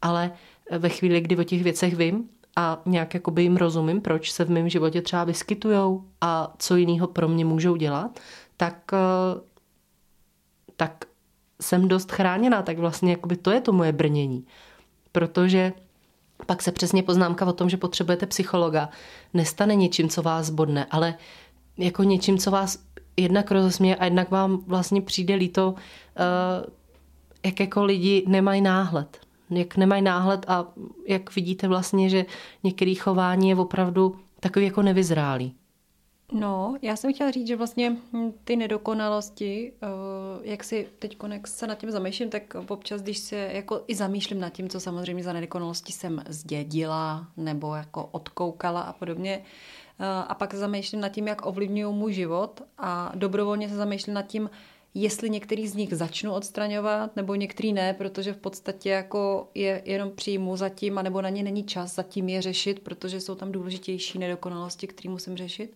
Ale 0.01 0.31
ve 0.71 0.89
chvíli, 0.89 1.21
kdy 1.21 1.37
o 1.37 1.43
těch 1.43 1.63
věcech 1.63 1.95
vím 1.95 2.29
a 2.55 2.81
nějak 2.85 3.13
jakoby 3.13 3.43
jim 3.43 3.57
rozumím, 3.57 4.01
proč 4.01 4.31
se 4.31 4.45
v 4.45 4.49
mém 4.49 4.69
životě 4.69 5.01
třeba 5.01 5.23
vyskytujou 5.23 6.03
a 6.21 6.53
co 6.57 6.75
jiného 6.75 7.07
pro 7.07 7.27
mě 7.27 7.45
můžou 7.45 7.75
dělat, 7.75 8.19
tak, 8.57 8.91
eh, 8.93 9.41
tak 10.75 11.05
jsem 11.61 11.87
dost 11.87 12.11
chráněná, 12.11 12.61
tak 12.61 12.79
vlastně 12.79 13.11
jakoby 13.11 13.37
to 13.37 13.51
je 13.51 13.61
to 13.61 13.71
moje 13.71 13.91
brnění. 13.91 14.45
Protože 15.11 15.73
pak 16.45 16.61
se 16.61 16.71
přesně 16.71 17.03
poznámka 17.03 17.45
o 17.45 17.53
tom, 17.53 17.69
že 17.69 17.77
potřebujete 17.77 18.25
psychologa, 18.25 18.89
nestane 19.33 19.75
něčím, 19.75 20.09
co 20.09 20.21
vás 20.21 20.49
bodne, 20.49 20.85
ale 20.91 21.15
jako 21.77 22.03
něčím, 22.03 22.37
co 22.37 22.51
vás 22.51 22.79
jednak 23.17 23.51
rozesměje 23.51 23.95
a 23.95 24.05
jednak 24.05 24.31
vám 24.31 24.63
vlastně 24.67 25.01
přijde 25.01 25.35
líto, 25.35 25.75
eh, 26.17 26.69
jak 27.45 27.59
jako 27.59 27.83
lidi 27.83 28.23
nemají 28.27 28.61
náhled. 28.61 29.19
Jak 29.49 29.77
nemají 29.77 30.01
náhled 30.01 30.45
a 30.47 30.65
jak 31.07 31.35
vidíte 31.35 31.67
vlastně, 31.67 32.09
že 32.09 32.25
některé 32.63 32.93
chování 32.95 33.49
je 33.49 33.55
opravdu 33.55 34.15
takový 34.39 34.65
jako 34.65 34.81
nevyzrálý. 34.81 35.55
No, 36.31 36.75
já 36.81 36.95
jsem 36.95 37.13
chtěla 37.13 37.31
říct, 37.31 37.47
že 37.47 37.55
vlastně 37.55 37.97
ty 38.43 38.55
nedokonalosti, 38.55 39.73
eh, 39.81 39.87
jak 40.41 40.63
si 40.63 40.87
teď 40.99 41.17
se 41.45 41.67
nad 41.67 41.77
tím 41.77 41.91
zamýšlím, 41.91 42.29
tak 42.29 42.55
občas, 42.67 43.01
když 43.01 43.17
se 43.17 43.35
jako 43.35 43.83
i 43.87 43.95
zamýšlím 43.95 44.39
nad 44.39 44.49
tím, 44.49 44.69
co 44.69 44.79
samozřejmě 44.79 45.23
za 45.23 45.33
nedokonalosti 45.33 45.93
jsem 45.93 46.23
zdědila 46.27 47.27
nebo 47.37 47.75
jako 47.75 48.09
odkoukala 48.11 48.81
a 48.81 48.93
podobně, 48.93 49.43
eh, 49.99 50.05
a 50.27 50.35
pak 50.35 50.53
zamýšlím 50.53 51.01
nad 51.01 51.09
tím, 51.09 51.27
jak 51.27 51.45
ovlivňují 51.45 51.95
můj 51.95 52.13
život 52.13 52.61
a 52.77 53.11
dobrovolně 53.15 53.69
se 53.69 53.75
zamýšlím 53.75 54.13
nad 54.13 54.27
tím, 54.27 54.49
jestli 54.93 55.29
některý 55.29 55.67
z 55.67 55.75
nich 55.75 55.93
začnu 55.93 56.33
odstraňovat, 56.33 57.15
nebo 57.15 57.35
některý 57.35 57.73
ne, 57.73 57.93
protože 57.93 58.33
v 58.33 58.37
podstatě 58.37 58.89
jako 58.89 59.49
je 59.55 59.81
jenom 59.85 60.11
přijmu 60.11 60.55
zatím, 60.57 60.97
anebo 60.97 61.21
na 61.21 61.29
ně 61.29 61.43
není 61.43 61.63
čas 61.63 61.95
zatím 61.95 62.29
je 62.29 62.41
řešit, 62.41 62.79
protože 62.79 63.21
jsou 63.21 63.35
tam 63.35 63.51
důležitější 63.51 64.19
nedokonalosti, 64.19 64.87
které 64.87 65.11
musím 65.11 65.37
řešit 65.37 65.75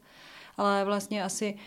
ale 0.58 0.86
vlastně 0.86 1.24
asi 1.24 1.58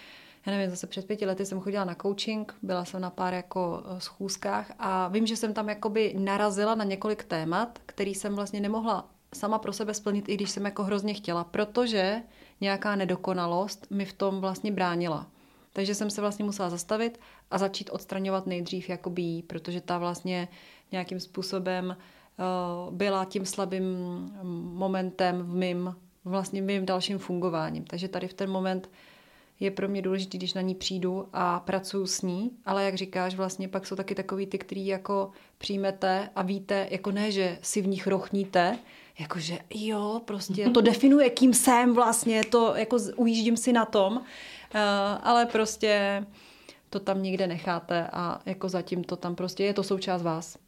já 0.46 0.52
nevím, 0.52 0.70
zase 0.70 0.86
před 0.86 1.06
pěti 1.06 1.26
lety 1.26 1.46
jsem 1.46 1.60
chodila 1.60 1.84
na 1.84 1.94
coaching, 1.94 2.54
byla 2.62 2.84
jsem 2.84 3.00
na 3.00 3.10
pár 3.10 3.34
jako 3.34 3.82
eh, 3.84 4.00
schůzkách 4.00 4.72
a 4.78 5.08
vím, 5.08 5.26
že 5.26 5.36
jsem 5.36 5.54
tam 5.54 5.68
jakoby 5.68 6.14
narazila 6.18 6.74
na 6.74 6.84
několik 6.84 7.24
témat, 7.24 7.78
který 7.86 8.14
jsem 8.14 8.34
vlastně 8.34 8.60
nemohla 8.60 9.08
sama 9.34 9.58
pro 9.58 9.72
sebe 9.72 9.94
splnit, 9.94 10.28
i 10.28 10.34
když 10.34 10.50
jsem 10.50 10.64
jako 10.64 10.84
hrozně 10.84 11.14
chtěla, 11.14 11.44
protože 11.44 12.22
nějaká 12.60 12.96
nedokonalost 12.96 13.86
mi 13.90 14.04
v 14.04 14.12
tom 14.12 14.40
vlastně 14.40 14.72
bránila. 14.72 15.26
Takže 15.72 15.94
jsem 15.94 16.10
se 16.10 16.20
vlastně 16.20 16.44
musela 16.44 16.70
zastavit 16.70 17.20
a 17.50 17.58
začít 17.58 17.90
odstraňovat 17.92 18.46
nejdřív 18.46 18.88
jakoby 18.88 19.22
jí, 19.22 19.42
protože 19.42 19.80
ta 19.80 19.98
vlastně 19.98 20.48
nějakým 20.92 21.20
způsobem 21.20 21.96
uh, 21.96 22.94
byla 22.94 23.24
tím 23.24 23.46
slabým 23.46 23.84
momentem 24.72 25.42
v 25.42 25.54
mým 25.54 25.94
vlastně 26.24 26.62
mým 26.62 26.86
dalším 26.86 27.18
fungováním. 27.18 27.84
Takže 27.84 28.08
tady 28.08 28.28
v 28.28 28.34
ten 28.34 28.50
moment 28.50 28.90
je 29.60 29.70
pro 29.70 29.88
mě 29.88 30.02
důležité, 30.02 30.36
když 30.36 30.54
na 30.54 30.60
ní 30.60 30.74
přijdu 30.74 31.28
a 31.32 31.60
pracuji 31.60 32.06
s 32.06 32.22
ní, 32.22 32.50
ale 32.66 32.84
jak 32.84 32.94
říkáš, 32.94 33.34
vlastně 33.34 33.68
pak 33.68 33.86
jsou 33.86 33.96
taky 33.96 34.14
takový 34.14 34.46
ty, 34.46 34.58
který 34.58 34.86
jako 34.86 35.30
přijmete 35.58 36.30
a 36.36 36.42
víte, 36.42 36.88
jako 36.90 37.10
ne, 37.10 37.30
že 37.30 37.58
si 37.62 37.82
v 37.82 37.86
nich 37.86 38.06
rochníte, 38.06 38.78
jakože 39.18 39.58
jo, 39.74 40.20
prostě 40.24 40.70
to 40.70 40.80
definuje, 40.90 41.30
kým 41.30 41.54
jsem 41.54 41.94
vlastně, 41.94 42.44
to 42.44 42.74
jako 42.76 42.96
ujíždím 43.16 43.56
si 43.56 43.72
na 43.72 43.84
tom, 43.84 44.16
uh, 44.16 44.22
ale 45.22 45.46
prostě 45.46 46.24
to 46.90 47.00
tam 47.00 47.22
nikde 47.22 47.46
necháte 47.46 48.08
a 48.12 48.40
jako 48.46 48.68
zatím 48.68 49.04
to 49.04 49.16
tam 49.16 49.34
prostě 49.34 49.64
je 49.64 49.74
to 49.74 49.82
součást 49.82 50.22
vás. 50.22 50.58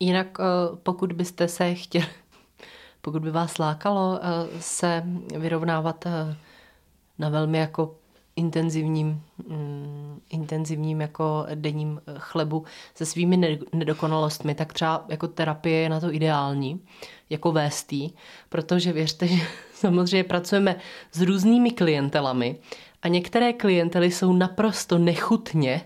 Jinak 0.00 0.38
eh, 0.40 0.44
pokud 0.82 1.12
byste 1.12 1.48
se 1.48 1.74
chtěli 1.74 2.06
pokud 3.04 3.22
by 3.22 3.30
vás 3.30 3.58
lákalo 3.58 4.18
eh, 4.22 4.60
se 4.60 5.02
vyrovnávat 5.38 6.06
eh, 6.06 6.36
na 7.18 7.28
velmi 7.28 7.58
jako 7.58 7.94
intenzivním, 8.36 9.22
mm, 9.48 10.20
intenzivním 10.30 11.00
jako 11.00 11.46
denním 11.54 12.00
eh, 12.06 12.14
chlebu 12.18 12.64
se 12.94 13.06
svými 13.06 13.58
nedokonalostmi, 13.72 14.54
tak 14.54 14.72
třeba 14.72 15.04
jako 15.08 15.28
terapie 15.28 15.80
je 15.80 15.88
na 15.88 16.00
to 16.00 16.14
ideální, 16.14 16.80
jako 17.30 17.52
véstý, 17.52 18.10
protože 18.48 18.92
věřte, 18.92 19.26
že 19.28 19.42
samozřejmě 19.74 20.24
pracujeme 20.24 20.76
s 21.12 21.20
různými 21.20 21.70
klientelami 21.70 22.56
a 23.02 23.08
některé 23.08 23.52
klientely 23.52 24.10
jsou 24.10 24.32
naprosto 24.32 24.98
nechutně 24.98 25.82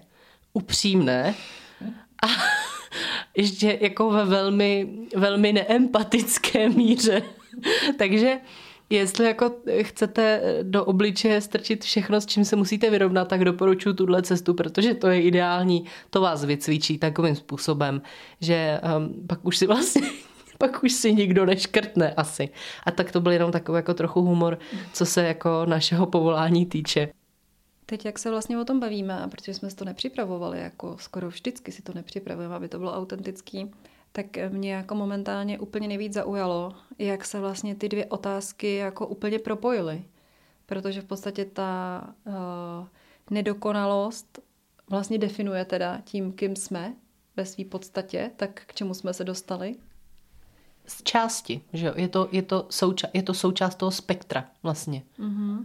upřímné 0.53 1.35
a 2.23 2.27
ještě 3.37 3.79
jako 3.81 4.11
ve 4.11 4.25
velmi, 4.25 4.89
velmi 5.17 5.53
neempatické 5.53 6.69
míře. 6.69 7.23
Takže 7.99 8.39
jestli 8.91 9.27
jako 9.27 9.55
chcete 9.83 10.43
do 10.63 10.85
obličeje 10.85 11.41
strčit 11.41 11.85
všechno, 11.85 12.21
s 12.21 12.27
čím 12.27 12.45
se 12.45 12.57
musíte 12.57 12.91
vyrovnat, 12.91 13.29
tak 13.29 13.45
doporučuji 13.45 13.95
tuhle 13.95 14.23
cestu, 14.23 14.55
protože 14.55 14.95
to 14.95 15.09
je 15.09 15.23
ideální, 15.23 15.85
to 16.11 16.21
vás 16.21 16.45
vycvičí 16.45 16.99
takovým 16.99 17.37
způsobem, 17.37 18.03
že 18.41 18.81
um, 18.97 19.27
pak 19.27 19.45
už 19.45 19.57
si 19.57 19.67
vlastně 19.67 20.03
pak 20.59 20.85
už 20.85 20.93
si 20.93 21.15
nikdo 21.15 21.47
neškrtne 21.47 22.15
asi. 22.15 22.49
A 22.87 22.91
tak 22.91 23.13
to 23.13 23.21
byl 23.21 23.33
jenom 23.33 23.53
takový 23.53 23.77
jako 23.77 23.95
trochu 23.95 24.23
humor, 24.23 24.59
co 24.93 25.07
se 25.07 25.25
jako 25.25 25.67
našeho 25.67 26.07
povolání 26.07 26.67
týče. 26.67 27.09
Teď, 27.91 28.05
jak 28.05 28.19
se 28.19 28.31
vlastně 28.31 28.59
o 28.59 28.65
tom 28.65 28.81
bavíme, 28.81 29.19
a 29.19 29.29
protože 29.29 29.55
jsme 29.55 29.71
si 29.71 29.77
to 29.77 29.85
nepřipravovali, 29.85 30.61
jako 30.61 30.97
skoro 30.99 31.29
vždycky 31.29 31.73
si 31.73 31.83
to 31.83 31.93
nepřipravujeme, 31.95 32.55
aby 32.55 32.69
to 32.69 32.79
bylo 32.79 32.95
autentický, 32.97 33.71
tak 34.13 34.27
mě 34.49 34.73
jako 34.73 34.95
momentálně 34.95 35.59
úplně 35.59 35.89
nejvíc 35.89 36.13
zaujalo, 36.13 36.75
jak 36.99 37.25
se 37.25 37.41
vlastně 37.41 37.75
ty 37.75 37.89
dvě 37.89 38.07
otázky 38.07 38.75
jako 38.75 39.07
úplně 39.07 39.39
propojily. 39.39 40.05
Protože 40.67 41.01
v 41.01 41.05
podstatě 41.05 41.45
ta 41.45 42.03
uh, 42.27 42.35
nedokonalost 43.31 44.39
vlastně 44.91 45.19
definuje 45.19 45.65
teda 45.65 46.01
tím, 46.05 46.33
kým 46.33 46.57
jsme 46.57 46.95
ve 47.37 47.47
své 47.47 47.65
podstatě, 47.65 48.31
tak 48.37 48.63
k 48.67 48.75
čemu 48.75 48.95
jsme 48.95 49.15
se 49.15 49.25
dostali. 49.25 49.77
Z 50.87 51.03
části, 51.03 51.61
že 51.73 51.93
Je 51.97 52.09
to, 52.09 52.29
je 52.33 52.43
to, 52.43 52.67
souča- 52.71 53.11
je 53.15 53.23
to 53.23 53.35
součást 53.35 53.75
toho 53.75 53.91
spektra 53.91 54.51
vlastně. 54.63 55.03
Mm-hmm. 55.19 55.65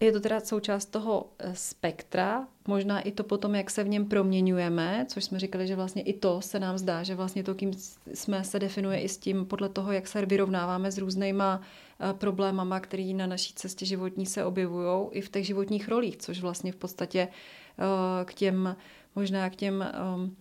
Je 0.00 0.12
to 0.12 0.20
teda 0.20 0.40
součást 0.40 0.86
toho 0.86 1.26
eh, 1.38 1.54
spektra, 1.54 2.48
možná 2.68 3.00
i 3.00 3.12
to 3.12 3.24
potom, 3.24 3.54
jak 3.54 3.70
se 3.70 3.84
v 3.84 3.88
něm 3.88 4.06
proměňujeme, 4.06 5.06
což 5.08 5.24
jsme 5.24 5.38
říkali, 5.38 5.66
že 5.66 5.76
vlastně 5.76 6.02
i 6.02 6.12
to 6.12 6.40
se 6.40 6.60
nám 6.60 6.78
zdá, 6.78 7.02
že 7.02 7.14
vlastně 7.14 7.42
to, 7.42 7.54
kým 7.54 7.70
jsme, 8.14 8.44
se 8.44 8.58
definuje 8.58 9.00
i 9.00 9.08
s 9.08 9.18
tím 9.18 9.46
podle 9.46 9.68
toho, 9.68 9.92
jak 9.92 10.06
se 10.06 10.26
vyrovnáváme 10.26 10.92
s 10.92 10.98
různýma 10.98 11.60
eh, 12.00 12.12
problémama, 12.12 12.80
které 12.80 13.12
na 13.14 13.26
naší 13.26 13.54
cestě 13.54 13.86
životní 13.86 14.26
se 14.26 14.44
objevují 14.44 15.08
i 15.10 15.20
v 15.20 15.28
těch 15.28 15.46
životních 15.46 15.88
rolích, 15.88 16.16
což 16.16 16.40
vlastně 16.40 16.72
v 16.72 16.76
podstatě 16.76 17.28
eh, 17.28 18.24
k 18.24 18.34
těm, 18.34 18.76
možná 19.14 19.50
k 19.50 19.56
těm 19.56 19.82
ehm, 19.82 20.36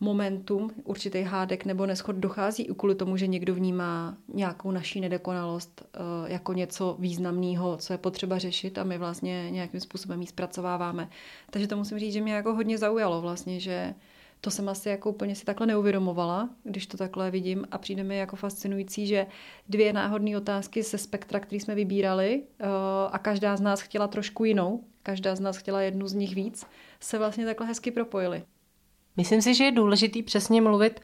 momentum 0.00 0.70
určitý 0.84 1.22
hádek 1.22 1.64
nebo 1.64 1.86
neschod 1.86 2.16
dochází 2.16 2.62
i 2.62 2.74
kvůli 2.74 2.94
tomu, 2.94 3.16
že 3.16 3.26
někdo 3.26 3.54
vnímá 3.54 4.16
nějakou 4.34 4.70
naší 4.70 5.00
nedokonalost 5.00 5.82
uh, 5.82 6.30
jako 6.30 6.52
něco 6.52 6.96
významného, 6.98 7.76
co 7.76 7.92
je 7.92 7.98
potřeba 7.98 8.38
řešit 8.38 8.78
a 8.78 8.84
my 8.84 8.98
vlastně 8.98 9.50
nějakým 9.50 9.80
způsobem 9.80 10.20
ji 10.20 10.26
zpracováváme. 10.26 11.08
Takže 11.50 11.68
to 11.68 11.76
musím 11.76 11.98
říct, 11.98 12.12
že 12.12 12.20
mě 12.20 12.32
jako 12.32 12.54
hodně 12.54 12.78
zaujalo 12.78 13.20
vlastně, 13.20 13.60
že 13.60 13.94
to 14.40 14.50
jsem 14.50 14.68
asi 14.68 14.88
jako 14.88 15.10
úplně 15.10 15.34
si 15.34 15.44
takhle 15.44 15.66
neuvědomovala, 15.66 16.50
když 16.64 16.86
to 16.86 16.96
takhle 16.96 17.30
vidím 17.30 17.64
a 17.70 17.78
přijde 17.78 18.04
mi 18.04 18.16
jako 18.16 18.36
fascinující, 18.36 19.06
že 19.06 19.26
dvě 19.68 19.92
náhodné 19.92 20.36
otázky 20.36 20.82
ze 20.82 20.98
spektra, 20.98 21.40
který 21.40 21.60
jsme 21.60 21.74
vybírali 21.74 22.42
uh, 22.42 22.66
a 23.12 23.18
každá 23.18 23.56
z 23.56 23.60
nás 23.60 23.80
chtěla 23.80 24.08
trošku 24.08 24.44
jinou, 24.44 24.84
každá 25.02 25.36
z 25.36 25.40
nás 25.40 25.56
chtěla 25.56 25.80
jednu 25.80 26.08
z 26.08 26.14
nich 26.14 26.34
víc, 26.34 26.66
se 27.00 27.18
vlastně 27.18 27.46
takhle 27.46 27.66
hezky 27.66 27.90
propojily. 27.90 28.42
Myslím 29.20 29.42
si, 29.42 29.54
že 29.54 29.64
je 29.64 29.72
důležitý 29.72 30.22
přesně 30.22 30.60
mluvit 30.60 31.00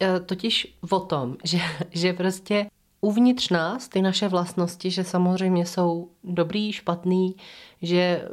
eh, 0.00 0.20
totiž 0.20 0.76
o 0.90 1.00
tom, 1.00 1.36
že, 1.44 1.58
že 1.90 2.12
prostě 2.12 2.66
uvnitř 3.00 3.50
nás 3.50 3.88
ty 3.88 4.02
naše 4.02 4.28
vlastnosti, 4.28 4.90
že 4.90 5.04
samozřejmě 5.04 5.66
jsou 5.66 6.10
dobrý, 6.24 6.72
špatný, 6.72 7.36
že 7.82 7.96
eh, 7.96 8.26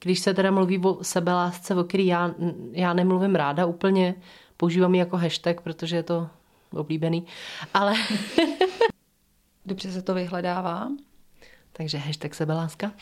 když 0.00 0.18
se 0.20 0.34
teda 0.34 0.50
mluví 0.50 0.78
o 0.78 1.04
sebelásce, 1.04 1.74
o 1.74 1.84
který 1.84 2.06
já, 2.06 2.34
já 2.72 2.92
nemluvím 2.92 3.34
ráda 3.34 3.66
úplně, 3.66 4.14
používám 4.56 4.94
ji 4.94 4.98
jako 4.98 5.16
hashtag, 5.16 5.60
protože 5.60 5.96
je 5.96 6.02
to 6.02 6.28
oblíbený, 6.72 7.26
ale... 7.74 7.94
Dobře 9.66 9.92
se 9.92 10.02
to 10.02 10.14
vyhledává. 10.14 10.88
Takže 11.72 11.98
hashtag 11.98 12.34
sebeláska. 12.34 12.86
Uh, 12.86 12.92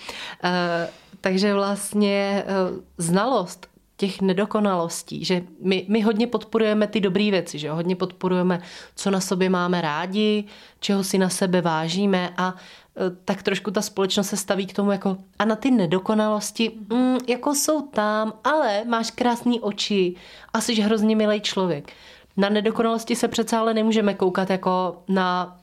takže 1.20 1.54
vlastně 1.54 2.44
uh, 2.46 2.78
znalost 2.98 3.75
těch 3.96 4.20
nedokonalostí, 4.20 5.24
že 5.24 5.42
my, 5.60 5.86
my 5.88 6.02
hodně 6.02 6.26
podporujeme 6.26 6.86
ty 6.86 7.00
dobré 7.00 7.30
věci, 7.30 7.58
že 7.58 7.70
hodně 7.70 7.96
podporujeme, 7.96 8.60
co 8.94 9.10
na 9.10 9.20
sobě 9.20 9.50
máme 9.50 9.80
rádi, 9.80 10.44
čeho 10.80 11.04
si 11.04 11.18
na 11.18 11.28
sebe 11.28 11.60
vážíme 11.60 12.30
a 12.36 12.54
e, 12.54 13.10
tak 13.24 13.42
trošku 13.42 13.70
ta 13.70 13.82
společnost 13.82 14.28
se 14.28 14.36
staví 14.36 14.66
k 14.66 14.72
tomu 14.72 14.90
jako 14.90 15.16
a 15.38 15.44
na 15.44 15.56
ty 15.56 15.70
nedokonalosti, 15.70 16.72
mm, 16.92 17.18
jako 17.28 17.54
jsou 17.54 17.82
tam, 17.82 18.32
ale 18.44 18.84
máš 18.84 19.10
krásné 19.10 19.54
oči 19.60 20.14
a 20.52 20.60
jsi 20.60 20.74
hrozně 20.74 21.16
milý 21.16 21.40
člověk. 21.40 21.92
Na 22.36 22.48
nedokonalosti 22.48 23.16
se 23.16 23.28
přece 23.28 23.56
ale 23.56 23.74
nemůžeme 23.74 24.14
koukat 24.14 24.50
jako 24.50 25.02
na 25.08 25.58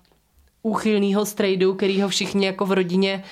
úchylnýho 0.63 1.25
strejdu, 1.25 1.73
kterýho 1.73 2.09
všichni 2.09 2.45
jako 2.45 2.65
v 2.65 2.71
rodině 2.71 3.23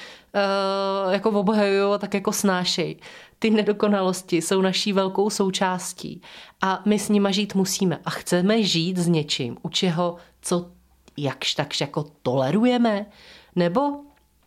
uh, 1.05 1.13
jako 1.13 1.29
obhajují 1.29 1.93
a 1.93 1.97
tak 1.97 2.13
jako 2.13 2.31
snášej 2.31 2.95
ty 3.41 3.49
nedokonalosti 3.49 4.41
jsou 4.41 4.61
naší 4.61 4.93
velkou 4.93 5.29
součástí 5.29 6.21
a 6.61 6.81
my 6.85 6.99
s 6.99 7.09
nima 7.09 7.31
žít 7.31 7.55
musíme. 7.55 7.99
A 8.05 8.09
chceme 8.09 8.63
žít 8.63 8.97
s 8.97 9.07
něčím, 9.07 9.57
u 9.61 9.69
čeho, 9.69 10.15
co 10.41 10.71
jakž 11.17 11.53
takž 11.55 11.81
jako 11.81 12.05
tolerujeme, 12.21 13.05
nebo 13.55 13.81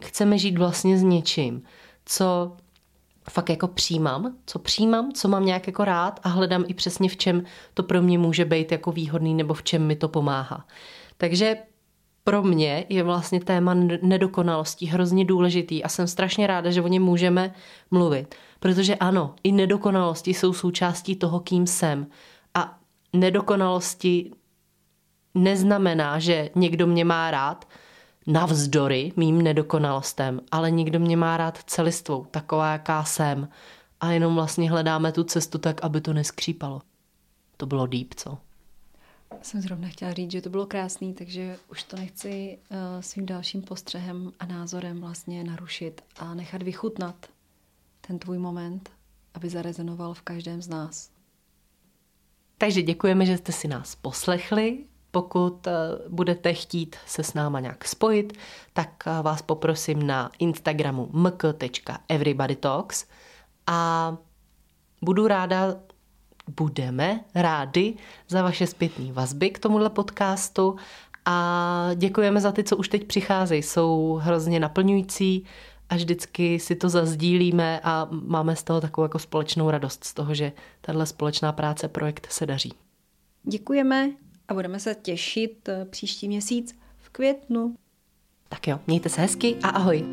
chceme 0.02 0.38
žít 0.38 0.58
vlastně 0.58 0.98
s 0.98 1.02
něčím, 1.02 1.62
co 2.04 2.56
fakt 3.30 3.50
jako 3.50 3.68
přijímám, 3.68 4.36
co 4.46 4.58
přijímám, 4.58 5.12
co 5.12 5.28
mám 5.28 5.46
nějak 5.46 5.66
jako 5.66 5.84
rád 5.84 6.20
a 6.22 6.28
hledám 6.28 6.64
i 6.68 6.74
přesně 6.74 7.08
v 7.08 7.16
čem 7.16 7.44
to 7.74 7.82
pro 7.82 8.02
mě 8.02 8.18
může 8.18 8.44
být 8.44 8.72
jako 8.72 8.92
výhodný 8.92 9.34
nebo 9.34 9.54
v 9.54 9.62
čem 9.62 9.86
mi 9.86 9.96
to 9.96 10.08
pomáhá. 10.08 10.66
Takže 11.16 11.56
pro 12.24 12.42
mě 12.42 12.84
je 12.88 13.02
vlastně 13.02 13.40
téma 13.40 13.74
nedokonalostí 14.02 14.86
hrozně 14.86 15.24
důležitý 15.24 15.84
a 15.84 15.88
jsem 15.88 16.06
strašně 16.06 16.46
ráda, 16.46 16.70
že 16.70 16.82
o 16.82 16.88
něm 16.88 17.02
můžeme 17.02 17.54
mluvit. 17.90 18.34
Protože 18.64 18.94
ano, 18.94 19.34
i 19.42 19.52
nedokonalosti 19.52 20.34
jsou 20.34 20.52
součástí 20.52 21.16
toho, 21.16 21.40
kým 21.40 21.66
jsem. 21.66 22.06
A 22.54 22.78
nedokonalosti 23.12 24.30
neznamená, 25.34 26.18
že 26.18 26.50
někdo 26.54 26.86
mě 26.86 27.04
má 27.04 27.30
rád 27.30 27.68
navzdory 28.26 29.12
mým 29.16 29.42
nedokonalostem, 29.42 30.40
ale 30.50 30.70
někdo 30.70 31.00
mě 31.00 31.16
má 31.16 31.36
rád 31.36 31.58
celistvou, 31.66 32.24
taková, 32.24 32.72
jaká 32.72 33.04
jsem. 33.04 33.48
A 34.00 34.10
jenom 34.10 34.34
vlastně 34.34 34.70
hledáme 34.70 35.12
tu 35.12 35.24
cestu 35.24 35.58
tak, 35.58 35.84
aby 35.84 36.00
to 36.00 36.12
neskřípalo. 36.12 36.82
To 37.56 37.66
bylo 37.66 37.86
deep, 37.86 38.14
co? 38.14 38.38
Jsem 39.42 39.60
zrovna 39.60 39.88
chtěla 39.88 40.12
říct, 40.12 40.30
že 40.30 40.42
to 40.42 40.50
bylo 40.50 40.66
krásný, 40.66 41.14
takže 41.14 41.56
už 41.70 41.82
to 41.82 41.96
nechci 41.96 42.58
uh, 42.70 42.76
svým 43.00 43.26
dalším 43.26 43.62
postřehem 43.62 44.32
a 44.40 44.46
názorem 44.46 45.00
vlastně 45.00 45.44
narušit 45.44 46.00
a 46.18 46.34
nechat 46.34 46.62
vychutnat 46.62 47.33
ten 48.06 48.18
tvůj 48.18 48.38
moment, 48.38 48.90
aby 49.34 49.50
zarezonoval 49.50 50.14
v 50.14 50.22
každém 50.22 50.62
z 50.62 50.68
nás. 50.68 51.10
Takže 52.58 52.82
děkujeme, 52.82 53.26
že 53.26 53.36
jste 53.36 53.52
si 53.52 53.68
nás 53.68 53.94
poslechli. 53.94 54.84
Pokud 55.10 55.66
uh, 55.66 55.72
budete 56.08 56.54
chtít 56.54 56.96
se 57.06 57.22
s 57.22 57.34
náma 57.34 57.60
nějak 57.60 57.84
spojit, 57.84 58.32
tak 58.72 59.04
uh, 59.06 59.22
vás 59.22 59.42
poprosím 59.42 60.06
na 60.06 60.30
Instagramu 60.38 61.08
mk.everybodytalks 61.12 63.06
a 63.66 64.16
budu 65.02 65.26
ráda 65.26 65.76
budeme 66.56 67.20
rádi 67.34 67.96
za 68.28 68.42
vaše 68.42 68.66
zpětné 68.66 69.12
vazby 69.12 69.50
k 69.50 69.58
tomuhle 69.58 69.90
podcastu 69.90 70.76
a 71.24 71.90
děkujeme 71.94 72.40
za 72.40 72.52
ty, 72.52 72.64
co 72.64 72.76
už 72.76 72.88
teď 72.88 73.04
přicházejí. 73.04 73.62
Jsou 73.62 74.20
hrozně 74.22 74.60
naplňující 74.60 75.44
a 75.88 75.94
vždycky 75.96 76.58
si 76.60 76.76
to 76.76 76.88
zazdílíme 76.88 77.80
a 77.82 78.08
máme 78.10 78.56
z 78.56 78.62
toho 78.62 78.80
takovou 78.80 79.04
jako 79.04 79.18
společnou 79.18 79.70
radost 79.70 80.04
z 80.04 80.14
toho, 80.14 80.34
že 80.34 80.52
tahle 80.80 81.06
společná 81.06 81.52
práce, 81.52 81.88
projekt 81.88 82.26
se 82.30 82.46
daří. 82.46 82.72
Děkujeme 83.42 84.10
a 84.48 84.54
budeme 84.54 84.80
se 84.80 84.94
těšit 84.94 85.68
eh, 85.68 85.84
příští 85.84 86.28
měsíc 86.28 86.78
v 86.98 87.08
květnu. 87.08 87.74
Tak 88.48 88.68
jo, 88.68 88.80
mějte 88.86 89.08
se 89.08 89.20
hezky 89.20 89.56
a 89.62 89.68
ahoj. 89.68 90.04